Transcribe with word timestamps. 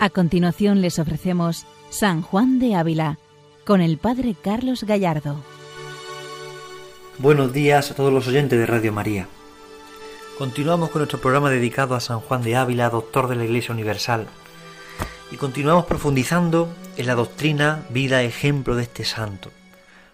A 0.00 0.10
continuación 0.10 0.80
les 0.80 1.00
ofrecemos 1.00 1.66
San 1.90 2.22
Juan 2.22 2.60
de 2.60 2.76
Ávila 2.76 3.18
con 3.64 3.80
el 3.80 3.98
Padre 3.98 4.36
Carlos 4.40 4.84
Gallardo. 4.84 5.42
Buenos 7.18 7.52
días 7.52 7.90
a 7.90 7.96
todos 7.96 8.12
los 8.12 8.28
oyentes 8.28 8.60
de 8.60 8.66
Radio 8.66 8.92
María. 8.92 9.26
Continuamos 10.38 10.90
con 10.90 11.00
nuestro 11.00 11.20
programa 11.20 11.50
dedicado 11.50 11.96
a 11.96 12.00
San 12.00 12.20
Juan 12.20 12.44
de 12.44 12.54
Ávila, 12.54 12.90
doctor 12.90 13.26
de 13.26 13.34
la 13.34 13.44
Iglesia 13.44 13.74
Universal. 13.74 14.28
Y 15.32 15.36
continuamos 15.36 15.86
profundizando 15.86 16.72
en 16.96 17.06
la 17.08 17.16
doctrina, 17.16 17.82
vida, 17.90 18.22
ejemplo 18.22 18.76
de 18.76 18.84
este 18.84 19.04
santo. 19.04 19.50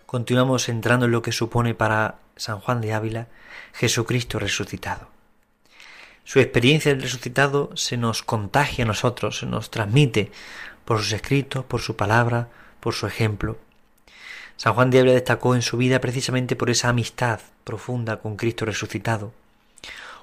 Continuamos 0.07 0.71
entrando 0.71 1.05
en 1.05 1.13
lo 1.13 1.21
que 1.21 1.33
supone 1.33 1.75
para 1.75 2.21
San 2.37 2.59
Juan 2.59 2.81
de 2.81 2.95
Ávila 2.95 3.27
Jesucristo 3.75 4.39
resucitado. 4.39 5.14
Su 6.25 6.41
experiencia 6.41 6.93
del 6.93 7.03
resucitado 7.03 7.71
se 7.75 7.99
nos 7.99 8.23
contagia 8.23 8.85
a 8.85 8.89
nosotros, 8.89 9.39
se 9.39 9.47
nos 9.47 9.71
transmite 9.71 10.33
por 10.85 10.99
sus 10.99 11.13
escritos, 11.13 11.65
por 11.65 11.81
su 11.81 11.97
palabra, 11.97 12.49
por 12.81 12.95
su 12.95 13.07
ejemplo. 13.07 13.59
San 14.57 14.75
Juan 14.75 14.91
de 14.91 15.03
destacó 15.03 15.55
en 15.55 15.63
su 15.63 15.77
vida 15.77 16.01
precisamente 16.01 16.57
por 16.57 16.71
esa 16.71 16.89
amistad 16.89 17.41
profunda 17.65 18.21
con 18.21 18.37
Cristo 18.37 18.65
resucitado, 18.65 19.33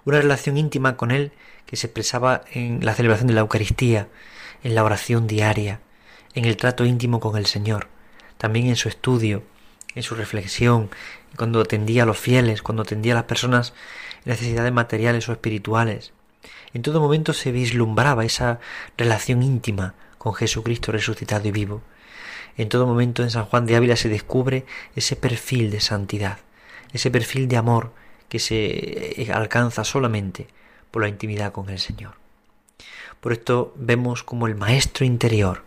una 0.05 0.19
relación 0.19 0.57
íntima 0.57 0.97
con 0.97 1.11
Él 1.11 1.31
que 1.65 1.75
se 1.75 1.87
expresaba 1.87 2.41
en 2.51 2.83
la 2.83 2.95
celebración 2.95 3.27
de 3.27 3.33
la 3.33 3.41
Eucaristía, 3.41 4.07
en 4.63 4.73
la 4.73 4.83
oración 4.83 5.27
diaria, 5.27 5.81
en 6.33 6.45
el 6.45 6.57
trato 6.57 6.85
íntimo 6.85 7.19
con 7.19 7.37
el 7.37 7.45
Señor, 7.45 7.87
también 8.37 8.67
en 8.67 8.75
su 8.75 8.89
estudio, 8.89 9.43
en 9.93 10.03
su 10.03 10.15
reflexión, 10.15 10.89
cuando 11.37 11.61
atendía 11.61 12.03
a 12.03 12.05
los 12.05 12.17
fieles, 12.17 12.61
cuando 12.61 12.83
atendía 12.83 13.13
a 13.13 13.17
las 13.17 13.25
personas 13.25 13.73
necesidades 14.25 14.71
materiales 14.71 15.27
o 15.29 15.31
espirituales. 15.31 16.13
En 16.73 16.81
todo 16.81 17.01
momento 17.01 17.33
se 17.33 17.51
vislumbraba 17.51 18.25
esa 18.25 18.59
relación 18.97 19.43
íntima 19.43 19.93
con 20.17 20.33
Jesucristo 20.33 20.91
resucitado 20.91 21.47
y 21.47 21.51
vivo. 21.51 21.81
En 22.57 22.69
todo 22.69 22.85
momento 22.85 23.23
en 23.23 23.31
San 23.31 23.45
Juan 23.45 23.65
de 23.65 23.75
Ávila 23.75 23.95
se 23.95 24.09
descubre 24.09 24.65
ese 24.95 25.15
perfil 25.15 25.71
de 25.71 25.81
santidad, 25.81 26.39
ese 26.93 27.11
perfil 27.11 27.47
de 27.47 27.57
amor 27.57 27.93
que 28.29 28.39
se 28.39 29.21
eh, 29.21 29.31
alcanza 29.33 29.83
solamente 29.83 30.47
por 30.91 31.01
la 31.01 31.09
intimidad 31.09 31.51
con 31.51 31.69
el 31.69 31.79
Señor. 31.79 32.15
Por 33.19 33.33
esto 33.33 33.73
vemos 33.75 34.23
como 34.23 34.47
el 34.47 34.55
Maestro 34.55 35.05
interior 35.05 35.63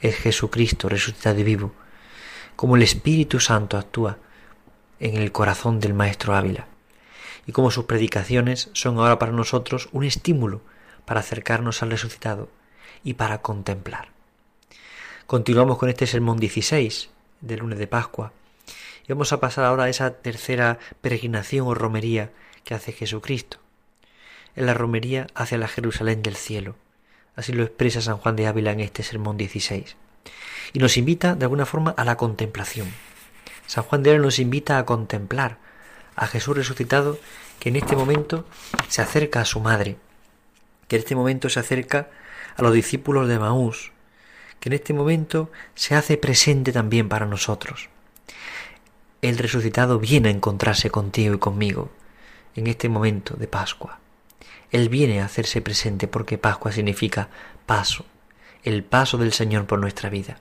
es 0.00 0.16
Jesucristo 0.16 0.88
resucitado 0.88 1.40
y 1.40 1.44
vivo, 1.44 1.72
como 2.56 2.76
el 2.76 2.82
Espíritu 2.82 3.40
Santo 3.40 3.78
actúa 3.78 4.18
en 5.00 5.16
el 5.16 5.32
corazón 5.32 5.80
del 5.80 5.94
Maestro 5.94 6.34
Ávila 6.34 6.68
y 7.46 7.52
como 7.52 7.70
sus 7.70 7.84
predicaciones 7.84 8.70
son 8.72 8.98
ahora 8.98 9.18
para 9.18 9.32
nosotros 9.32 9.88
un 9.92 10.04
estímulo 10.04 10.62
para 11.04 11.20
acercarnos 11.20 11.82
al 11.82 11.90
resucitado 11.90 12.48
y 13.02 13.14
para 13.14 13.42
contemplar. 13.42 14.08
Continuamos 15.26 15.78
con 15.78 15.88
este 15.88 16.06
sermón 16.06 16.38
16 16.38 17.10
del 17.40 17.60
lunes 17.60 17.78
de 17.78 17.86
Pascua 17.86 18.32
y 19.06 19.12
vamos 19.12 19.32
a 19.32 19.40
pasar 19.40 19.64
ahora 19.64 19.84
a 19.84 19.88
esa 19.88 20.14
tercera 20.14 20.78
peregrinación 21.00 21.66
o 21.66 21.74
romería 21.74 22.30
que 22.64 22.74
hace 22.74 22.92
Jesucristo. 22.92 23.58
En 24.56 24.66
la 24.66 24.74
romería 24.74 25.26
hacia 25.34 25.58
la 25.58 25.68
Jerusalén 25.68 26.22
del 26.22 26.36
cielo. 26.36 26.76
Así 27.36 27.52
lo 27.52 27.64
expresa 27.64 28.00
San 28.00 28.18
Juan 28.18 28.36
de 28.36 28.46
Ávila 28.46 28.72
en 28.72 28.80
este 28.80 29.02
sermón 29.02 29.36
16. 29.36 29.96
Y 30.72 30.78
nos 30.78 30.96
invita 30.96 31.34
de 31.34 31.44
alguna 31.44 31.66
forma 31.66 31.90
a 31.96 32.04
la 32.04 32.16
contemplación. 32.16 32.88
San 33.66 33.84
Juan 33.84 34.02
de 34.02 34.10
Ávila 34.10 34.24
nos 34.24 34.38
invita 34.38 34.78
a 34.78 34.86
contemplar 34.86 35.58
a 36.16 36.26
Jesús 36.26 36.56
resucitado 36.56 37.18
que 37.58 37.68
en 37.68 37.76
este 37.76 37.96
momento 37.96 38.46
se 38.88 39.02
acerca 39.02 39.40
a 39.40 39.44
su 39.44 39.60
madre, 39.60 39.96
que 40.88 40.96
en 40.96 41.02
este 41.02 41.14
momento 41.14 41.48
se 41.48 41.60
acerca 41.60 42.08
a 42.56 42.62
los 42.62 42.72
discípulos 42.72 43.28
de 43.28 43.38
Maús, 43.38 43.92
que 44.60 44.68
en 44.68 44.74
este 44.74 44.92
momento 44.92 45.50
se 45.74 45.94
hace 45.94 46.16
presente 46.16 46.72
también 46.72 47.08
para 47.08 47.26
nosotros. 47.26 47.88
El 49.22 49.38
resucitado 49.38 49.98
viene 49.98 50.28
a 50.28 50.32
encontrarse 50.32 50.90
contigo 50.90 51.34
y 51.34 51.38
conmigo 51.38 51.90
en 52.54 52.66
este 52.66 52.88
momento 52.88 53.34
de 53.36 53.48
Pascua. 53.48 53.98
Él 54.70 54.88
viene 54.88 55.20
a 55.20 55.24
hacerse 55.24 55.62
presente 55.62 56.08
porque 56.08 56.38
Pascua 56.38 56.72
significa 56.72 57.28
paso, 57.66 58.04
el 58.62 58.84
paso 58.84 59.18
del 59.18 59.32
Señor 59.32 59.66
por 59.66 59.78
nuestra 59.78 60.10
vida. 60.10 60.38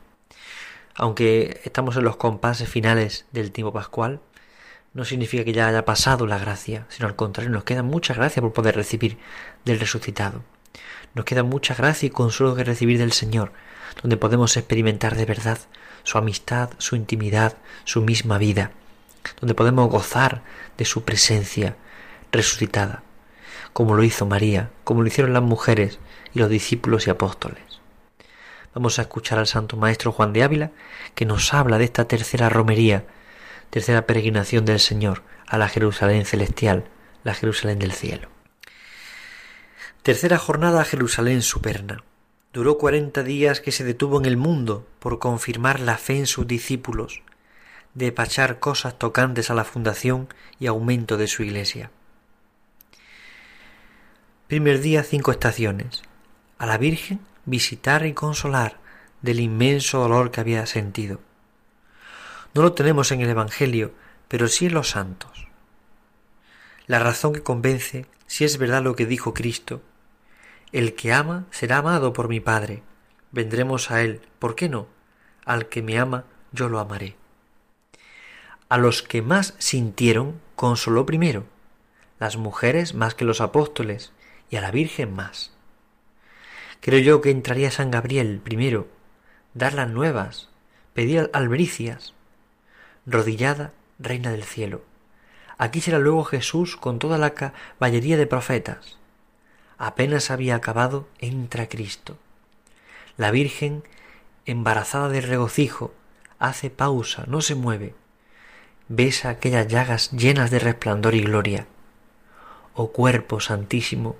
Aunque 0.95 1.61
estamos 1.63 1.95
en 1.97 2.03
los 2.03 2.17
compases 2.17 2.69
finales 2.69 3.25
del 3.31 3.51
tiempo 3.51 3.73
pascual, 3.73 4.19
no 4.94 5.06
significa 5.06 5.44
que 5.44 5.54
ya 5.54 5.68
haya 5.68 5.86
pasado 5.86 6.28
la 6.28 6.38
gracia, 6.38 6.86
sino 6.90 7.08
al 7.08 7.16
contrario, 7.16 7.52
nos 7.52 7.64
queda 7.64 7.84
mucha 7.84 8.14
gracia 8.14 8.42
por 8.42 8.54
poder 8.54 8.76
recibir 8.76 9.18
del 9.66 9.80
resucitado. 9.80 10.44
Nos 11.16 11.26
queda 11.26 11.44
mucha 11.44 11.74
gracia 11.74 12.08
y 12.08 12.12
consuelo 12.12 12.56
que 12.56 12.64
recibir 12.64 13.00
del 13.00 13.12
Señor, 13.12 13.52
donde 14.02 14.18
podemos 14.18 14.56
experimentar 14.56 15.16
de 15.16 15.26
verdad 15.26 15.58
su 16.03 16.18
amistad, 16.18 16.70
su 16.78 16.96
intimidad, 16.96 17.58
su 17.86 18.02
misma 18.02 18.38
vida, 18.38 18.72
donde 19.40 19.56
podemos 19.56 19.90
gozar 19.90 20.44
de 20.78 20.86
su 20.86 21.03
presencia 21.03 21.76
resucitada, 22.32 23.03
como 23.74 23.96
lo 23.96 24.03
hizo 24.03 24.26
María, 24.26 24.70
como 24.84 25.02
lo 25.02 25.08
hicieron 25.08 25.34
las 25.34 25.44
mujeres 25.44 26.00
y 26.34 26.40
los 26.40 26.50
discípulos 26.50 27.08
y 27.08 27.09
apóstoles. 27.09 27.64
Vamos 28.76 28.98
a 28.98 29.03
escuchar 29.03 29.40
al 29.40 29.48
Santo 29.48 29.78
Maestro 29.78 30.12
Juan 30.12 30.34
de 30.34 30.44
Ávila, 30.44 30.72
que 31.16 31.26
nos 31.26 31.53
habla 31.53 31.78
de 31.78 31.86
esta 31.86 32.06
tercera 32.08 32.50
romería 32.50 33.06
tercera 33.73 34.06
peregrinación 34.06 34.66
del 34.66 34.79
Señor 34.79 35.23
a 35.47 35.57
la 35.57 35.67
Jerusalén 35.67 36.25
celestial, 36.25 36.85
la 37.23 37.34
Jerusalén 37.34 37.79
del 37.79 37.91
cielo. 37.91 38.29
Tercera 40.03 40.38
jornada 40.38 40.81
a 40.81 40.85
Jerusalén 40.85 41.41
superna. 41.41 42.03
Duró 42.53 42.78
cuarenta 42.78 43.23
días 43.23 43.61
que 43.61 43.72
se 43.72 43.84
detuvo 43.84 44.19
en 44.19 44.25
el 44.25 44.38
mundo 44.38 44.88
por 45.00 45.17
confirmar 45.17 45.79
la 45.79 45.97
fe 45.97 46.19
en 46.19 46.28
sus 46.28 46.45
discípulos, 46.45 47.23
de 47.95 48.11
pachar 48.11 48.59
cosas 48.59 49.00
tocantes 49.00 49.50
a 49.50 49.56
la 49.56 49.63
fundación 49.63 50.28
y 50.59 50.67
aumento 50.67 51.17
de 51.17 51.25
su 51.25 51.41
iglesia. 51.41 51.90
Primer 54.45 54.81
día 54.81 55.01
cinco 55.01 55.31
estaciones. 55.31 56.03
A 56.59 56.67
la 56.67 56.78
Virgen 56.78 57.22
visitar 57.45 58.05
y 58.05 58.13
consolar 58.13 58.78
del 59.23 59.40
inmenso 59.40 59.97
dolor 59.97 60.29
que 60.29 60.41
había 60.41 60.67
sentido 60.67 61.22
no 62.53 62.62
lo 62.62 62.74
tenemos 62.74 63.12
en 63.12 63.22
el 63.22 63.30
Evangelio, 63.30 63.94
pero 64.28 64.47
sí 64.47 64.68
en 64.68 64.74
los 64.74 64.91
santos. 64.91 65.47
La 66.86 67.00
razón 67.00 67.34
que 67.34 67.44
convence 67.44 68.06
si 68.28 68.46
es 68.46 68.58
verdad 68.58 68.84
lo 68.84 68.96
que 68.96 69.06
dijo 69.06 69.34
Cristo. 69.34 69.81
El 70.72 70.96
que 70.96 71.14
ama 71.14 71.46
será 71.52 71.78
amado 71.78 72.14
por 72.14 72.30
mi 72.30 72.40
Padre. 72.40 72.84
Vendremos 73.31 73.91
a 73.91 74.02
Él. 74.02 74.22
¿Por 74.40 74.56
qué 74.56 74.69
no? 74.69 74.88
Al 75.46 75.69
que 75.69 75.81
me 75.81 76.00
ama, 76.00 76.25
yo 76.52 76.69
lo 76.69 76.80
amaré. 76.80 77.16
A 78.70 78.78
los 78.78 79.03
que 79.03 79.22
más 79.22 79.56
sintieron, 79.59 80.41
consoló 80.56 81.06
primero, 81.06 81.46
las 82.20 82.38
mujeres 82.38 82.94
más 82.96 83.14
que 83.14 83.25
los 83.25 83.40
apóstoles, 83.41 84.14
y 84.50 84.56
a 84.56 84.62
la 84.62 84.72
Virgen 84.72 85.14
más. 85.14 85.52
Creo 86.80 87.00
yo 87.00 87.22
que 87.22 87.31
entraría 87.31 87.72
San 87.72 87.91
Gabriel 87.91 88.41
primero, 88.44 88.88
dar 89.53 89.74
las 89.74 89.90
nuevas, 89.90 90.50
pedir 90.94 91.30
albricias, 91.34 92.14
rodillada, 93.06 93.74
reina 94.00 94.31
del 94.31 94.44
cielo. 94.44 94.81
Aquí 95.58 95.81
será 95.81 96.00
luego 96.00 96.23
Jesús 96.23 96.76
con 96.76 97.00
toda 97.00 97.17
la 97.17 97.32
caballería 97.32 98.17
de 98.17 98.28
profetas. 98.28 98.97
Apenas 99.78 100.32
había 100.32 100.55
acabado, 100.55 101.08
entra 101.20 101.67
Cristo. 101.67 102.17
La 103.17 103.32
Virgen, 103.32 103.84
embarazada 104.46 105.09
de 105.09 105.22
regocijo, 105.22 105.94
hace 106.40 106.70
pausa, 106.70 107.26
no 107.28 107.41
se 107.41 107.55
mueve. 107.55 107.94
Besa 108.88 109.29
aquellas 109.29 109.67
llagas 109.67 110.11
llenas 110.11 110.52
de 110.52 110.59
resplandor 110.59 111.16
y 111.16 111.22
gloria. 111.22 111.67
Oh 112.73 112.91
cuerpo 112.91 113.40
santísimo, 113.40 114.16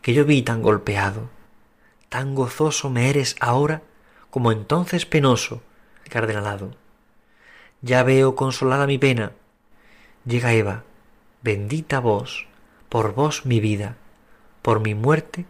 que 0.00 0.12
yo 0.12 0.24
vi 0.24 0.42
tan 0.42 0.62
golpeado, 0.62 1.30
tan 2.08 2.34
gozoso 2.34 2.90
me 2.90 3.08
eres 3.08 3.36
ahora 3.40 3.82
como 4.30 4.50
entonces 4.50 5.06
penoso, 5.06 5.62
cardenalado. 6.08 6.74
Ya 7.82 8.04
veo 8.04 8.36
consolada 8.36 8.86
mi 8.86 8.98
pena. 8.98 9.32
Llega 10.24 10.52
Eva, 10.52 10.84
bendita 11.42 11.98
vos, 11.98 12.46
por 12.88 13.12
vos 13.12 13.44
mi 13.44 13.58
vida, 13.58 13.96
por 14.62 14.78
mi 14.78 14.94
muerte, 14.94 15.46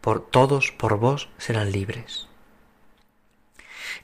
por 0.00 0.26
todos 0.26 0.72
por 0.72 0.98
vos 0.98 1.28
serán 1.36 1.70
libres. 1.70 2.28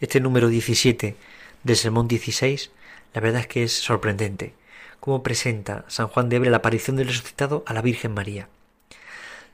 Este 0.00 0.20
número 0.20 0.49
17 0.49 1.17
del 1.62 1.76
Sermón 1.76 2.08
16, 2.08 2.70
la 3.14 3.23
verdad 3.23 3.41
es 3.41 3.47
que 3.47 3.62
es 3.62 3.73
sorprendente, 3.73 4.53
cómo 5.00 5.23
presenta 5.23 5.87
San 5.88 6.08
Juan 6.08 6.29
de 6.29 6.37
Ávila 6.37 6.50
la 6.50 6.56
aparición 6.58 6.97
del 6.97 7.08
resucitado 7.08 7.64
a 7.67 7.73
la 7.73 7.81
Virgen 7.81 8.12
María. 8.12 8.50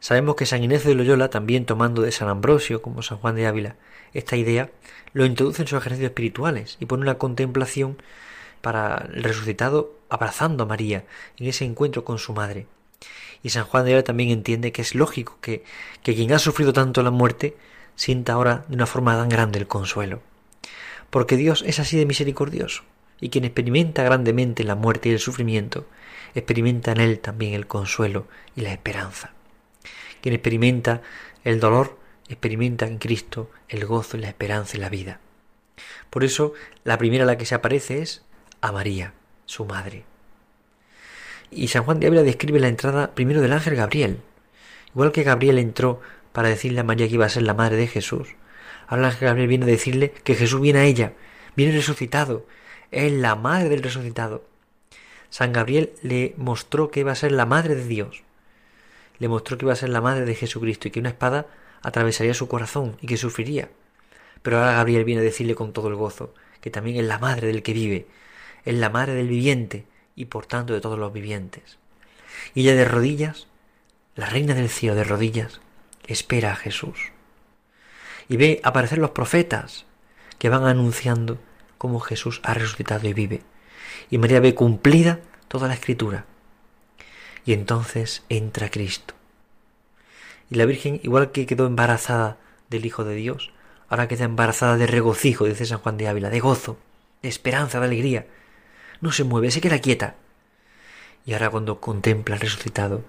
Sabemos 0.02 0.34
que 0.34 0.46
San 0.46 0.64
Inés 0.64 0.82
de 0.82 0.96
Loyola, 0.96 1.30
también 1.30 1.64
tomando 1.64 2.02
de 2.02 2.10
San 2.10 2.28
Ambrosio, 2.28 2.82
como 2.82 3.02
San 3.02 3.18
Juan 3.18 3.36
de 3.36 3.46
Ávila, 3.46 3.76
esta 4.12 4.34
idea, 4.36 4.68
lo 5.12 5.24
introduce 5.24 5.62
en 5.62 5.68
sus 5.68 5.78
ejercicios 5.78 6.08
espirituales 6.08 6.76
y 6.80 6.86
pone 6.86 7.04
una 7.04 7.18
contemplación 7.18 8.02
para 8.62 9.08
el 9.14 9.22
resucitado 9.22 9.94
abrazando 10.08 10.64
a 10.64 10.66
María 10.66 11.04
en 11.38 11.46
ese 11.46 11.64
encuentro 11.64 12.04
con 12.04 12.18
su 12.18 12.32
madre. 12.32 12.66
Y 13.44 13.50
San 13.50 13.62
Juan 13.62 13.84
de 13.84 13.92
Ávila 13.92 14.02
también 14.02 14.30
entiende 14.30 14.72
que 14.72 14.82
es 14.82 14.96
lógico 14.96 15.38
que, 15.40 15.62
que 16.02 16.16
quien 16.16 16.32
ha 16.32 16.40
sufrido 16.40 16.72
tanto 16.72 17.04
la 17.04 17.12
muerte 17.12 17.56
sienta 17.94 18.32
ahora 18.32 18.64
de 18.66 18.74
una 18.74 18.86
forma 18.86 19.16
tan 19.16 19.28
grande 19.28 19.60
el 19.60 19.68
consuelo. 19.68 20.20
Porque 21.10 21.36
Dios 21.36 21.62
es 21.64 21.78
así 21.78 21.96
de 21.96 22.06
misericordioso, 22.06 22.82
y 23.20 23.28
quien 23.28 23.44
experimenta 23.44 24.02
grandemente 24.02 24.64
la 24.64 24.74
muerte 24.74 25.10
y 25.10 25.12
el 25.12 25.20
sufrimiento, 25.20 25.86
experimenta 26.34 26.90
en 26.90 26.98
él 26.98 27.20
también 27.20 27.54
el 27.54 27.68
consuelo 27.68 28.26
y 28.56 28.62
la 28.62 28.72
esperanza. 28.72 29.30
Quien 30.22 30.34
experimenta 30.34 31.02
el 31.44 31.60
dolor, 31.60 31.98
experimenta 32.28 32.86
en 32.86 32.96
Cristo 32.96 33.50
el 33.68 33.84
gozo 33.84 34.16
la 34.16 34.28
esperanza 34.28 34.76
y 34.76 34.80
la 34.80 34.88
vida. 34.88 35.20
Por 36.08 36.24
eso, 36.24 36.54
la 36.84 36.96
primera 36.96 37.24
a 37.24 37.26
la 37.26 37.36
que 37.36 37.44
se 37.44 37.54
aparece 37.54 38.00
es 38.00 38.22
a 38.60 38.72
María, 38.72 39.12
su 39.44 39.66
madre. 39.66 40.04
Y 41.50 41.68
San 41.68 41.82
Juan 41.82 42.00
de 42.00 42.06
Ávila 42.06 42.22
describe 42.22 42.60
la 42.60 42.68
entrada 42.68 43.14
primero 43.14 43.42
del 43.42 43.52
ángel 43.52 43.74
Gabriel. 43.74 44.20
Igual 44.94 45.12
que 45.12 45.24
Gabriel 45.24 45.58
entró 45.58 46.00
para 46.32 46.48
decirle 46.48 46.80
a 46.80 46.84
María 46.84 47.08
que 47.08 47.14
iba 47.14 47.26
a 47.26 47.30
ser 47.30 47.42
la 47.42 47.54
madre 47.54 47.76
de 47.76 47.88
Jesús, 47.88 48.28
ahora 48.86 49.02
el 49.02 49.10
ángel 49.10 49.28
Gabriel 49.28 49.48
viene 49.48 49.64
a 49.64 49.68
decirle 49.68 50.12
que 50.12 50.34
Jesús 50.34 50.60
viene 50.60 50.78
a 50.78 50.84
ella, 50.84 51.12
viene 51.56 51.72
resucitado, 51.72 52.46
es 52.90 53.12
la 53.12 53.34
madre 53.34 53.68
del 53.68 53.82
resucitado. 53.82 54.44
San 55.30 55.52
Gabriel 55.52 55.92
le 56.02 56.34
mostró 56.36 56.90
que 56.90 57.00
iba 57.00 57.12
a 57.12 57.16
ser 57.16 57.32
la 57.32 57.46
madre 57.46 57.74
de 57.74 57.86
Dios, 57.86 58.22
le 59.18 59.28
mostró 59.28 59.58
que 59.58 59.64
iba 59.64 59.72
a 59.72 59.76
ser 59.76 59.90
la 59.90 60.00
madre 60.00 60.24
de 60.24 60.34
Jesucristo 60.34 60.88
y 60.88 60.90
que 60.90 61.00
una 61.00 61.10
espada 61.10 61.46
atravesaría 61.82 62.34
su 62.34 62.48
corazón 62.48 62.96
y 63.00 63.06
que 63.06 63.16
sufriría. 63.16 63.70
Pero 64.42 64.58
ahora 64.58 64.72
Gabriel 64.72 65.04
viene 65.04 65.20
a 65.20 65.24
decirle 65.24 65.54
con 65.54 65.72
todo 65.72 65.88
el 65.88 65.94
gozo 65.94 66.34
que 66.60 66.70
también 66.70 66.96
es 66.96 67.04
la 67.04 67.18
madre 67.18 67.48
del 67.48 67.62
que 67.62 67.72
vive, 67.72 68.06
es 68.64 68.74
la 68.74 68.90
madre 68.90 69.14
del 69.14 69.28
viviente 69.28 69.86
y 70.14 70.26
por 70.26 70.46
tanto 70.46 70.72
de 70.72 70.80
todos 70.80 70.98
los 70.98 71.12
vivientes. 71.12 71.78
Y 72.54 72.62
ella 72.62 72.74
de 72.74 72.84
rodillas, 72.84 73.48
la 74.14 74.26
reina 74.26 74.54
del 74.54 74.68
cielo 74.68 74.94
de 74.94 75.04
rodillas, 75.04 75.60
espera 76.06 76.52
a 76.52 76.56
Jesús. 76.56 77.12
Y 78.28 78.36
ve 78.36 78.60
aparecer 78.62 78.98
los 78.98 79.10
profetas 79.10 79.86
que 80.38 80.48
van 80.48 80.64
anunciando 80.64 81.38
cómo 81.78 82.00
Jesús 82.00 82.40
ha 82.44 82.54
resucitado 82.54 83.08
y 83.08 83.12
vive. 83.12 83.42
Y 84.10 84.18
María 84.18 84.40
ve 84.40 84.54
cumplida 84.54 85.20
toda 85.48 85.68
la 85.68 85.74
escritura. 85.74 86.26
Y 87.44 87.52
entonces 87.52 88.22
entra 88.28 88.70
Cristo. 88.70 89.14
Y 90.50 90.56
la 90.56 90.66
Virgen, 90.66 91.00
igual 91.02 91.32
que 91.32 91.46
quedó 91.46 91.66
embarazada 91.66 92.36
del 92.68 92.86
Hijo 92.86 93.04
de 93.04 93.14
Dios, 93.14 93.52
ahora 93.88 94.08
queda 94.08 94.24
embarazada 94.24 94.76
de 94.76 94.86
regocijo, 94.86 95.44
dice 95.44 95.66
San 95.66 95.78
Juan 95.78 95.96
de 95.96 96.08
Ávila, 96.08 96.30
de 96.30 96.40
gozo, 96.40 96.78
de 97.22 97.28
esperanza, 97.28 97.80
de 97.80 97.86
alegría. 97.86 98.26
No 99.00 99.12
se 99.12 99.24
mueve, 99.24 99.50
se 99.50 99.60
queda 99.60 99.80
quieta. 99.80 100.14
Y 101.24 101.32
ahora 101.32 101.50
cuando 101.50 101.80
contempla 101.80 102.34
al 102.34 102.40
resucitado, 102.40 103.02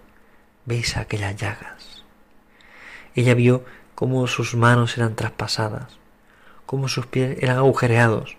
besa 0.65 1.01
aquellas 1.01 1.35
llagas. 1.35 2.03
Ella 3.15 3.33
vio 3.33 3.63
cómo 3.95 4.27
sus 4.27 4.55
manos 4.55 4.97
eran 4.97 5.15
traspasadas, 5.15 5.97
cómo 6.65 6.87
sus 6.87 7.05
pies 7.05 7.37
eran 7.41 7.57
agujereados, 7.57 8.37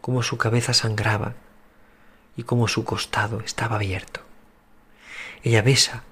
cómo 0.00 0.22
su 0.22 0.38
cabeza 0.38 0.72
sangraba 0.72 1.34
y 2.36 2.44
cómo 2.44 2.68
su 2.68 2.84
costado 2.84 3.40
estaba 3.40 3.76
abierto. 3.76 4.25
Ella 5.46 5.62
besa 5.62 6.02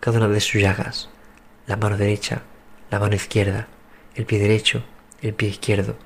cada 0.00 0.18
una 0.18 0.28
de 0.28 0.38
sus 0.38 0.60
llagas, 0.60 1.08
la 1.66 1.78
mano 1.78 1.96
derecha, 1.96 2.42
la 2.90 2.98
mano 2.98 3.14
izquierda, 3.14 3.66
el 4.14 4.26
pie 4.26 4.38
derecho, 4.38 4.84
el 5.22 5.32
pie 5.32 5.48
izquierdo, 5.48 5.96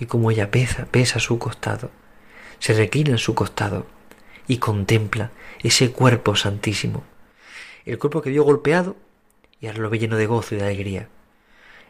y 0.00 0.06
como 0.06 0.32
ella 0.32 0.46
besa, 0.46 0.88
besa 0.92 1.20
su 1.20 1.38
costado, 1.38 1.92
se 2.58 2.74
reclina 2.74 3.10
en 3.10 3.18
su 3.18 3.36
costado 3.36 3.86
y 4.48 4.58
contempla 4.58 5.30
ese 5.62 5.92
cuerpo 5.92 6.34
santísimo, 6.34 7.04
el 7.84 8.00
cuerpo 8.00 8.20
que 8.20 8.30
vio 8.30 8.42
golpeado 8.42 8.96
y 9.60 9.68
ahora 9.68 9.78
lo 9.78 9.88
ve 9.88 10.00
lleno 10.00 10.16
de 10.16 10.26
gozo 10.26 10.56
y 10.56 10.58
de 10.58 10.64
alegría, 10.64 11.08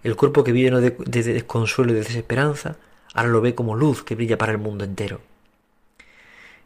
el 0.02 0.14
cuerpo 0.14 0.44
que 0.44 0.52
vio 0.52 0.64
lleno 0.64 0.82
de, 0.82 0.90
de 0.90 1.22
desconsuelo 1.22 1.92
y 1.92 1.94
de 1.94 2.02
desesperanza, 2.02 2.76
ahora 3.14 3.30
lo 3.30 3.40
ve 3.40 3.54
como 3.54 3.76
luz 3.76 4.02
que 4.02 4.14
brilla 4.14 4.36
para 4.36 4.52
el 4.52 4.58
mundo 4.58 4.84
entero. 4.84 5.22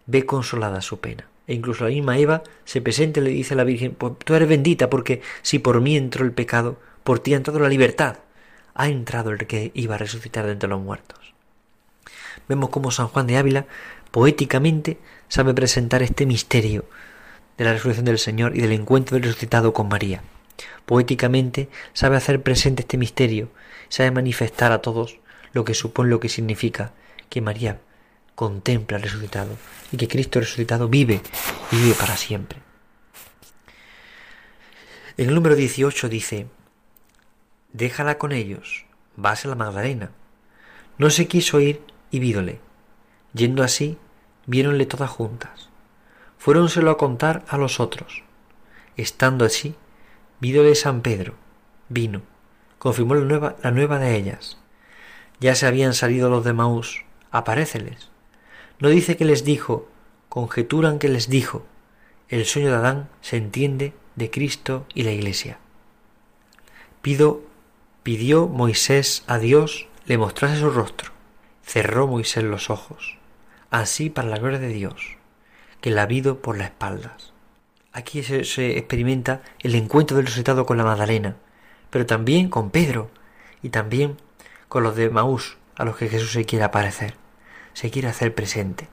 Ve 0.06 0.26
consolada 0.26 0.80
su 0.80 0.98
pena. 0.98 1.28
E 1.46 1.54
incluso 1.54 1.84
la 1.84 1.90
misma 1.90 2.18
Eva 2.18 2.42
se 2.64 2.80
presenta 2.80 3.20
y 3.20 3.24
le 3.24 3.30
dice 3.30 3.54
a 3.54 3.56
la 3.56 3.64
Virgen, 3.64 3.94
pues 3.94 4.14
tú 4.24 4.34
eres 4.34 4.48
bendita 4.48 4.90
porque 4.90 5.22
si 5.42 5.58
por 5.58 5.80
mí 5.80 5.96
entró 5.96 6.24
el 6.24 6.32
pecado, 6.32 6.78
por 7.04 7.20
ti 7.20 7.34
ha 7.34 7.36
entrado 7.36 7.60
la 7.60 7.68
libertad. 7.68 8.18
Ha 8.74 8.88
entrado 8.88 9.30
el 9.30 9.46
que 9.46 9.70
iba 9.74 9.94
a 9.94 9.98
resucitar 9.98 10.44
de 10.46 10.52
entre 10.52 10.68
los 10.68 10.80
muertos. 10.80 11.34
Vemos 12.48 12.70
cómo 12.70 12.90
San 12.90 13.08
Juan 13.08 13.26
de 13.26 13.36
Ávila 13.36 13.66
poéticamente 14.10 14.98
sabe 15.28 15.54
presentar 15.54 16.02
este 16.02 16.26
misterio 16.26 16.84
de 17.56 17.64
la 17.64 17.72
resurrección 17.72 18.04
del 18.04 18.18
Señor 18.18 18.56
y 18.56 18.60
del 18.60 18.72
encuentro 18.72 19.14
del 19.14 19.24
resucitado 19.24 19.72
con 19.72 19.88
María. 19.88 20.22
Poéticamente 20.84 21.68
sabe 21.92 22.16
hacer 22.16 22.42
presente 22.42 22.82
este 22.82 22.98
misterio, 22.98 23.48
sabe 23.88 24.10
manifestar 24.10 24.72
a 24.72 24.82
todos 24.82 25.18
lo 25.52 25.64
que 25.64 25.74
supone, 25.74 26.10
lo 26.10 26.20
que 26.20 26.28
significa 26.28 26.92
que 27.28 27.40
María 27.40 27.80
contempla 28.36 28.98
resucitado 28.98 29.56
y 29.90 29.96
que 29.96 30.06
Cristo 30.06 30.38
resucitado 30.38 30.88
vive 30.88 31.22
y 31.72 31.76
vive 31.76 31.94
para 31.94 32.16
siempre. 32.16 32.60
El 35.16 35.34
número 35.34 35.56
18 35.56 36.10
dice, 36.10 36.46
déjala 37.72 38.18
con 38.18 38.32
ellos, 38.32 38.84
vas 39.16 39.44
a 39.44 39.48
la 39.48 39.54
Magdalena. 39.54 40.10
No 40.98 41.08
se 41.08 41.26
quiso 41.26 41.58
ir 41.60 41.82
y 42.10 42.18
vídole. 42.20 42.60
Yendo 43.32 43.62
así, 43.62 43.98
viéronle 44.46 44.84
todas 44.84 45.10
juntas. 45.10 45.70
Fuéronselo 46.36 46.90
a 46.90 46.98
contar 46.98 47.44
a 47.48 47.56
los 47.56 47.80
otros. 47.80 48.22
Estando 48.98 49.46
así, 49.46 49.74
vídole 50.40 50.74
San 50.74 51.00
Pedro. 51.00 51.34
Vino. 51.88 52.20
Confirmó 52.78 53.14
la 53.14 53.24
nueva, 53.24 53.56
la 53.62 53.70
nueva 53.70 53.98
de 53.98 54.14
ellas. 54.14 54.58
Ya 55.40 55.54
se 55.54 55.66
habían 55.66 55.94
salido 55.94 56.28
los 56.28 56.44
de 56.44 56.52
Maús. 56.52 57.04
Aparéceles. 57.30 58.10
No 58.78 58.90
dice 58.90 59.16
que 59.16 59.24
les 59.24 59.44
dijo, 59.44 59.88
conjeturan 60.28 60.98
que 60.98 61.08
les 61.08 61.30
dijo. 61.30 61.64
El 62.28 62.44
sueño 62.44 62.68
de 62.68 62.76
Adán 62.76 63.08
se 63.22 63.38
entiende 63.38 63.94
de 64.16 64.30
Cristo 64.30 64.84
y 64.92 65.04
la 65.04 65.12
Iglesia. 65.12 65.58
Pido, 67.00 67.42
pidió 68.02 68.48
Moisés 68.48 69.24
a 69.26 69.38
Dios 69.38 69.86
le 70.04 70.18
mostrase 70.18 70.60
su 70.60 70.70
rostro. 70.70 71.12
Cerró 71.62 72.06
Moisés 72.06 72.44
los 72.44 72.68
ojos. 72.68 73.16
Así 73.70 74.10
para 74.10 74.28
la 74.28 74.38
gloria 74.38 74.58
de 74.58 74.68
Dios, 74.68 75.16
que 75.80 75.90
la 75.90 76.06
vido 76.06 76.42
por 76.42 76.58
las 76.58 76.68
espaldas. 76.68 77.32
Aquí 77.92 78.22
se, 78.22 78.40
experimenta 78.76 79.42
el 79.60 79.74
encuentro 79.74 80.18
del 80.18 80.26
resucitado 80.26 80.66
con 80.66 80.76
la 80.76 80.84
Magdalena, 80.84 81.36
pero 81.88 82.04
también 82.04 82.50
con 82.50 82.70
Pedro 82.70 83.10
y 83.62 83.70
también 83.70 84.18
con 84.68 84.82
los 84.82 84.96
de 84.96 85.08
Maús 85.08 85.56
a 85.76 85.84
los 85.84 85.96
que 85.96 86.08
Jesús 86.08 86.32
se 86.32 86.44
quiere 86.44 86.64
aparecer 86.64 87.25
se 87.76 87.90
quiere 87.90 88.08
hacer 88.08 88.34
presente. 88.34 88.88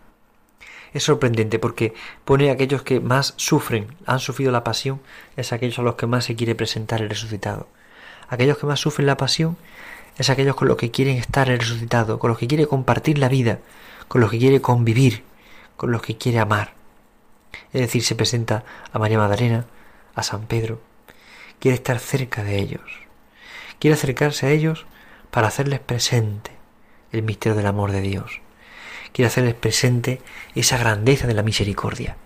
Es 0.92 1.04
sorprendente 1.04 1.58
porque 1.58 1.94
pone 2.26 2.50
a 2.50 2.54
aquellos 2.54 2.82
que 2.82 3.00
más 3.00 3.34
sufren, 3.38 3.96
han 4.06 4.20
sufrido 4.20 4.52
la 4.52 4.66
pasión, 4.66 5.02
es 5.38 5.54
aquellos 5.54 5.80
a 5.80 5.84
los 5.84 5.96
que 5.96 6.06
más 6.06 6.26
se 6.26 6.36
quiere 6.36 6.54
presentar 6.54 7.02
el 7.02 7.10
resucitado. 7.10 7.70
Aquellos 8.28 8.58
que 8.58 8.66
más 8.66 8.82
sufren 8.82 9.08
la 9.08 9.16
pasión 9.16 9.56
es 10.18 10.30
aquellos 10.30 10.58
con 10.58 10.68
los 10.68 10.76
que 10.76 10.92
quieren 10.92 11.16
estar 11.16 11.50
el 11.50 11.60
resucitado, 11.60 12.20
con 12.20 12.30
los 12.30 12.38
que 12.38 12.48
quiere 12.48 12.68
compartir 12.68 13.20
la 13.20 13.30
vida, 13.30 13.60
con 14.10 14.20
los 14.20 14.30
que 14.30 14.38
quiere 14.38 14.60
convivir, 14.60 15.24
con 15.78 15.94
los 15.94 16.02
que 16.02 16.18
quiere 16.18 16.40
amar. 16.40 16.74
Es 17.72 17.80
decir, 17.80 18.04
se 18.04 18.16
presenta 18.16 18.66
a 18.92 19.00
María 19.00 19.18
Magdalena, 19.18 19.66
a 20.14 20.24
San 20.24 20.46
Pedro, 20.46 20.82
quiere 21.60 21.76
estar 21.76 22.00
cerca 22.00 22.44
de 22.44 22.60
ellos, 22.60 22.84
quiere 23.80 23.96
acercarse 23.96 24.46
a 24.46 24.52
ellos 24.52 24.86
para 25.32 25.48
hacerles 25.48 25.80
presente 25.80 26.52
el 27.14 27.24
misterio 27.24 27.56
del 27.56 27.68
amor 27.68 27.94
de 27.94 28.02
Dios 28.02 28.43
quiere 29.14 29.28
hacerles 29.28 29.54
presente 29.54 30.22
esa 30.56 30.78
grandeza 30.78 31.28
de 31.28 31.36
la 31.36 31.44
misericordia. 31.44 32.18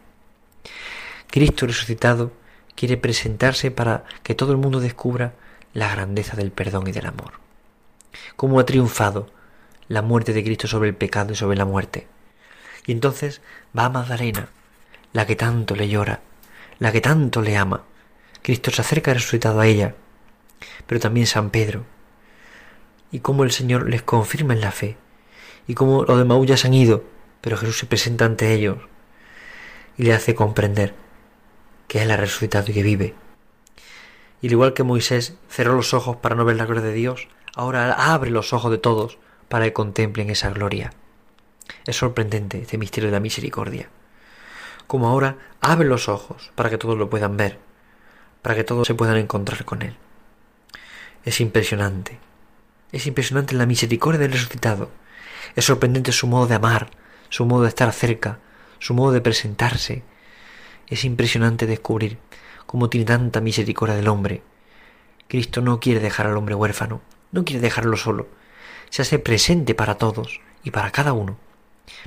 Cristo 1.30 1.68
resucitado 1.68 2.32
quiere 2.76 2.98
presentarse 2.98 3.70
para 3.70 4.06
que 4.24 4.34
todo 4.34 4.54
el 4.54 4.58
mundo 4.58 4.80
descubra 4.80 5.34
la 5.74 5.92
grandeza 5.92 6.36
del 6.36 6.52
perdón 6.52 6.88
y 6.88 6.92
del 6.94 7.06
amor. 7.06 7.34
Cómo 8.36 8.60
ha 8.60 8.66
triunfado 8.66 9.30
la 9.90 10.02
muerte 10.02 10.34
de 10.34 10.44
Cristo 10.44 10.68
sobre 10.68 10.90
el 10.90 10.96
pecado 10.96 11.34
y 11.34 11.36
sobre 11.36 11.58
la 11.58 11.66
muerte. 11.66 12.08
Y 12.86 12.94
entonces 12.94 13.42
va 13.78 13.86
a 13.86 13.90
Magdalena, 13.90 14.50
la 15.12 15.26
que 15.26 15.36
tanto 15.36 15.76
le 15.76 15.90
llora, 15.90 16.22
la 16.80 16.92
que 16.92 17.02
tanto 17.02 17.42
le 17.42 17.58
ama. 17.58 17.84
Cristo 18.42 18.72
se 18.72 18.82
acerca 18.82 19.14
resucitado 19.14 19.60
a 19.60 19.68
ella, 19.68 19.96
pero 20.86 21.02
también 21.02 21.28
San 21.28 21.50
Pedro. 21.50 21.86
Y 23.12 23.20
cómo 23.20 23.44
el 23.44 23.52
Señor 23.52 23.90
les 23.90 24.04
confirma 24.04 24.54
en 24.54 24.62
la 24.62 24.72
fe 24.72 24.98
y 25.68 25.74
como 25.76 26.04
los 26.04 26.18
de 26.18 26.46
ya 26.46 26.58
se 26.58 26.68
han 26.68 26.74
ido, 26.74 27.04
pero 27.42 27.58
Jesús 27.58 27.78
se 27.78 27.86
presenta 27.86 28.26
ante 28.26 28.54
ellos 28.54 28.78
y 29.98 30.04
le 30.04 30.14
hace 30.14 30.36
comprender 30.36 30.94
que 31.88 32.02
Él 32.02 32.12
ha 32.12 32.18
resucitado 32.18 32.72
y 32.72 32.74
que 32.74 32.84
vive. 32.84 33.16
Y 34.42 34.48
al 34.48 34.54
igual 34.54 34.74
que 34.74 34.84
Moisés 34.84 35.36
cerró 35.50 35.74
los 35.74 35.94
ojos 35.94 36.18
para 36.18 36.36
no 36.36 36.46
ver 36.46 36.56
la 36.56 36.66
gloria 36.66 36.84
de 36.84 36.94
Dios, 36.94 37.28
ahora 37.56 37.92
abre 37.94 38.30
los 38.30 38.54
ojos 38.54 38.72
de 38.72 38.78
todos 38.78 39.18
para 39.50 39.66
que 39.66 39.74
contemplen 39.74 40.30
esa 40.30 40.50
gloria. 40.52 40.92
Es 41.86 41.98
sorprendente 41.98 42.62
este 42.62 42.78
misterio 42.78 43.10
de 43.10 43.16
la 43.16 43.20
misericordia. 43.20 43.90
Como 44.86 45.08
ahora 45.08 45.38
abre 45.60 45.88
los 45.88 46.08
ojos 46.08 46.52
para 46.56 46.70
que 46.70 46.78
todos 46.78 46.98
lo 46.98 47.10
puedan 47.10 47.36
ver, 47.36 47.60
para 48.42 48.56
que 48.56 48.64
todos 48.64 48.88
se 48.88 48.96
puedan 48.96 49.18
encontrar 49.18 49.66
con 49.66 49.82
Él. 49.82 49.98
Es 51.26 51.42
impresionante. 51.42 52.20
Es 52.92 53.06
impresionante 53.06 53.56
la 53.56 53.66
misericordia 53.66 54.20
del 54.20 54.32
resucitado. 54.32 54.90
Es 55.58 55.66
sorprendente 55.66 56.12
su 56.12 56.28
modo 56.28 56.46
de 56.46 56.54
amar, 56.54 56.92
su 57.30 57.44
modo 57.44 57.64
de 57.64 57.70
estar 57.70 57.92
cerca, 57.92 58.38
su 58.78 58.94
modo 58.94 59.12
de 59.12 59.22
presentarse. 59.22 60.04
Es 60.86 61.04
impresionante 61.04 61.66
descubrir 61.66 62.20
cómo 62.68 62.92
tiene 62.92 63.08
tanta 63.08 63.42
misericordia 63.42 63.96
del 63.96 64.08
hombre. 64.08 64.44
Cristo 65.28 65.62
no 65.62 65.80
quiere 65.80 66.00
dejar 66.00 66.28
al 66.28 66.38
hombre 66.38 66.54
huérfano, 66.54 67.02
no 67.32 67.44
quiere 67.44 67.60
dejarlo 67.60 67.98
solo. 67.98 68.28
Se 68.92 69.02
hace 69.02 69.18
presente 69.18 69.74
para 69.74 69.96
todos 69.96 70.42
y 70.64 70.70
para 70.70 70.92
cada 70.92 71.14
uno, 71.14 71.40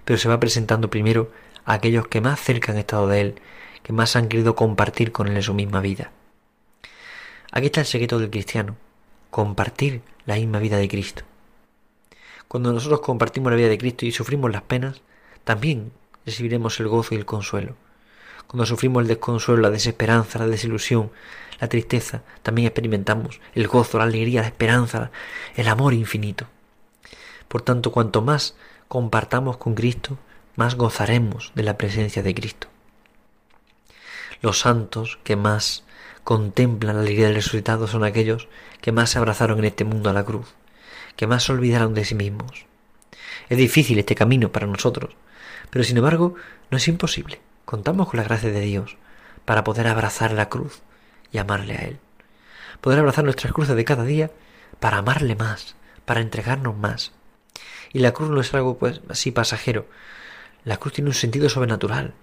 pero 0.04 0.16
se 0.16 0.28
va 0.28 0.38
presentando 0.38 0.88
primero 0.88 1.32
a 1.64 1.72
aquellos 1.72 2.06
que 2.06 2.20
más 2.20 2.38
cerca 2.38 2.70
han 2.70 2.78
estado 2.78 3.08
de 3.08 3.20
Él, 3.20 3.34
que 3.82 3.92
más 3.92 4.14
han 4.14 4.28
querido 4.28 4.54
compartir 4.54 5.10
con 5.10 5.26
Él 5.26 5.34
en 5.34 5.42
su 5.42 5.54
misma 5.54 5.80
vida. 5.80 6.12
Aquí 7.50 7.66
está 7.66 7.80
el 7.80 7.86
secreto 7.86 8.20
del 8.20 8.30
cristiano, 8.30 8.76
compartir 9.32 10.02
la 10.24 10.36
misma 10.36 10.60
vida 10.60 10.76
de 10.76 10.88
Cristo. 10.88 11.24
Cuando 12.50 12.72
nosotros 12.72 12.98
compartimos 12.98 13.52
la 13.52 13.56
vida 13.56 13.68
de 13.68 13.78
Cristo 13.78 14.06
y 14.06 14.10
sufrimos 14.10 14.50
las 14.50 14.62
penas, 14.62 15.02
también 15.44 15.92
recibiremos 16.26 16.80
el 16.80 16.88
gozo 16.88 17.14
y 17.14 17.16
el 17.16 17.24
consuelo. 17.24 17.76
Cuando 18.48 18.66
sufrimos 18.66 19.02
el 19.02 19.06
desconsuelo, 19.06 19.62
la 19.62 19.70
desesperanza, 19.70 20.40
la 20.40 20.48
desilusión, 20.48 21.12
la 21.60 21.68
tristeza, 21.68 22.24
también 22.42 22.66
experimentamos 22.66 23.40
el 23.54 23.68
gozo, 23.68 23.98
la 23.98 24.04
alegría, 24.04 24.40
la 24.40 24.48
esperanza, 24.48 25.12
el 25.54 25.68
amor 25.68 25.94
infinito. 25.94 26.48
Por 27.46 27.62
tanto, 27.62 27.92
cuanto 27.92 28.20
más 28.20 28.56
compartamos 28.88 29.56
con 29.56 29.76
Cristo, 29.76 30.18
más 30.56 30.74
gozaremos 30.74 31.52
de 31.54 31.62
la 31.62 31.78
presencia 31.78 32.24
de 32.24 32.34
Cristo. 32.34 32.66
Los 34.42 34.58
santos 34.58 35.20
que 35.22 35.36
más 35.36 35.84
contemplan 36.24 36.96
la 36.96 37.02
alegría 37.02 37.26
del 37.26 37.36
resucitado 37.36 37.86
son 37.86 38.02
aquellos 38.02 38.48
que 38.80 38.90
más 38.90 39.10
se 39.10 39.18
abrazaron 39.18 39.60
en 39.60 39.66
este 39.66 39.84
mundo 39.84 40.10
a 40.10 40.12
la 40.12 40.24
cruz, 40.24 40.52
que 41.20 41.26
más 41.26 41.44
se 41.44 41.52
olvidaron 41.52 41.92
de 41.92 42.06
sí 42.06 42.14
mismos. 42.14 42.64
Es 43.50 43.58
difícil 43.58 43.98
este 43.98 44.14
camino 44.14 44.52
para 44.52 44.66
nosotros, 44.66 45.16
pero 45.68 45.84
sin 45.84 45.98
embargo 45.98 46.34
no 46.70 46.78
es 46.78 46.88
imposible. 46.88 47.42
Contamos 47.66 48.08
con 48.08 48.16
la 48.16 48.24
gracia 48.24 48.50
de 48.50 48.62
Dios 48.62 48.96
para 49.44 49.62
poder 49.62 49.86
abrazar 49.86 50.32
la 50.32 50.48
cruz 50.48 50.80
y 51.30 51.36
amarle 51.36 51.74
a 51.74 51.82
Él. 51.82 51.98
Poder 52.80 53.00
abrazar 53.00 53.24
nuestras 53.24 53.52
cruces 53.52 53.76
de 53.76 53.84
cada 53.84 54.04
día 54.04 54.30
para 54.78 54.96
amarle 54.96 55.36
más, 55.36 55.76
para 56.06 56.22
entregarnos 56.22 56.74
más. 56.74 57.12
Y 57.92 57.98
la 57.98 58.12
cruz 58.12 58.30
no 58.30 58.40
es 58.40 58.54
algo 58.54 58.78
pues 58.78 59.02
así 59.10 59.30
pasajero. 59.30 59.88
La 60.64 60.78
cruz 60.78 60.94
tiene 60.94 61.10
un 61.10 61.14
sentido 61.14 61.50
sobrenatural. 61.50 62.14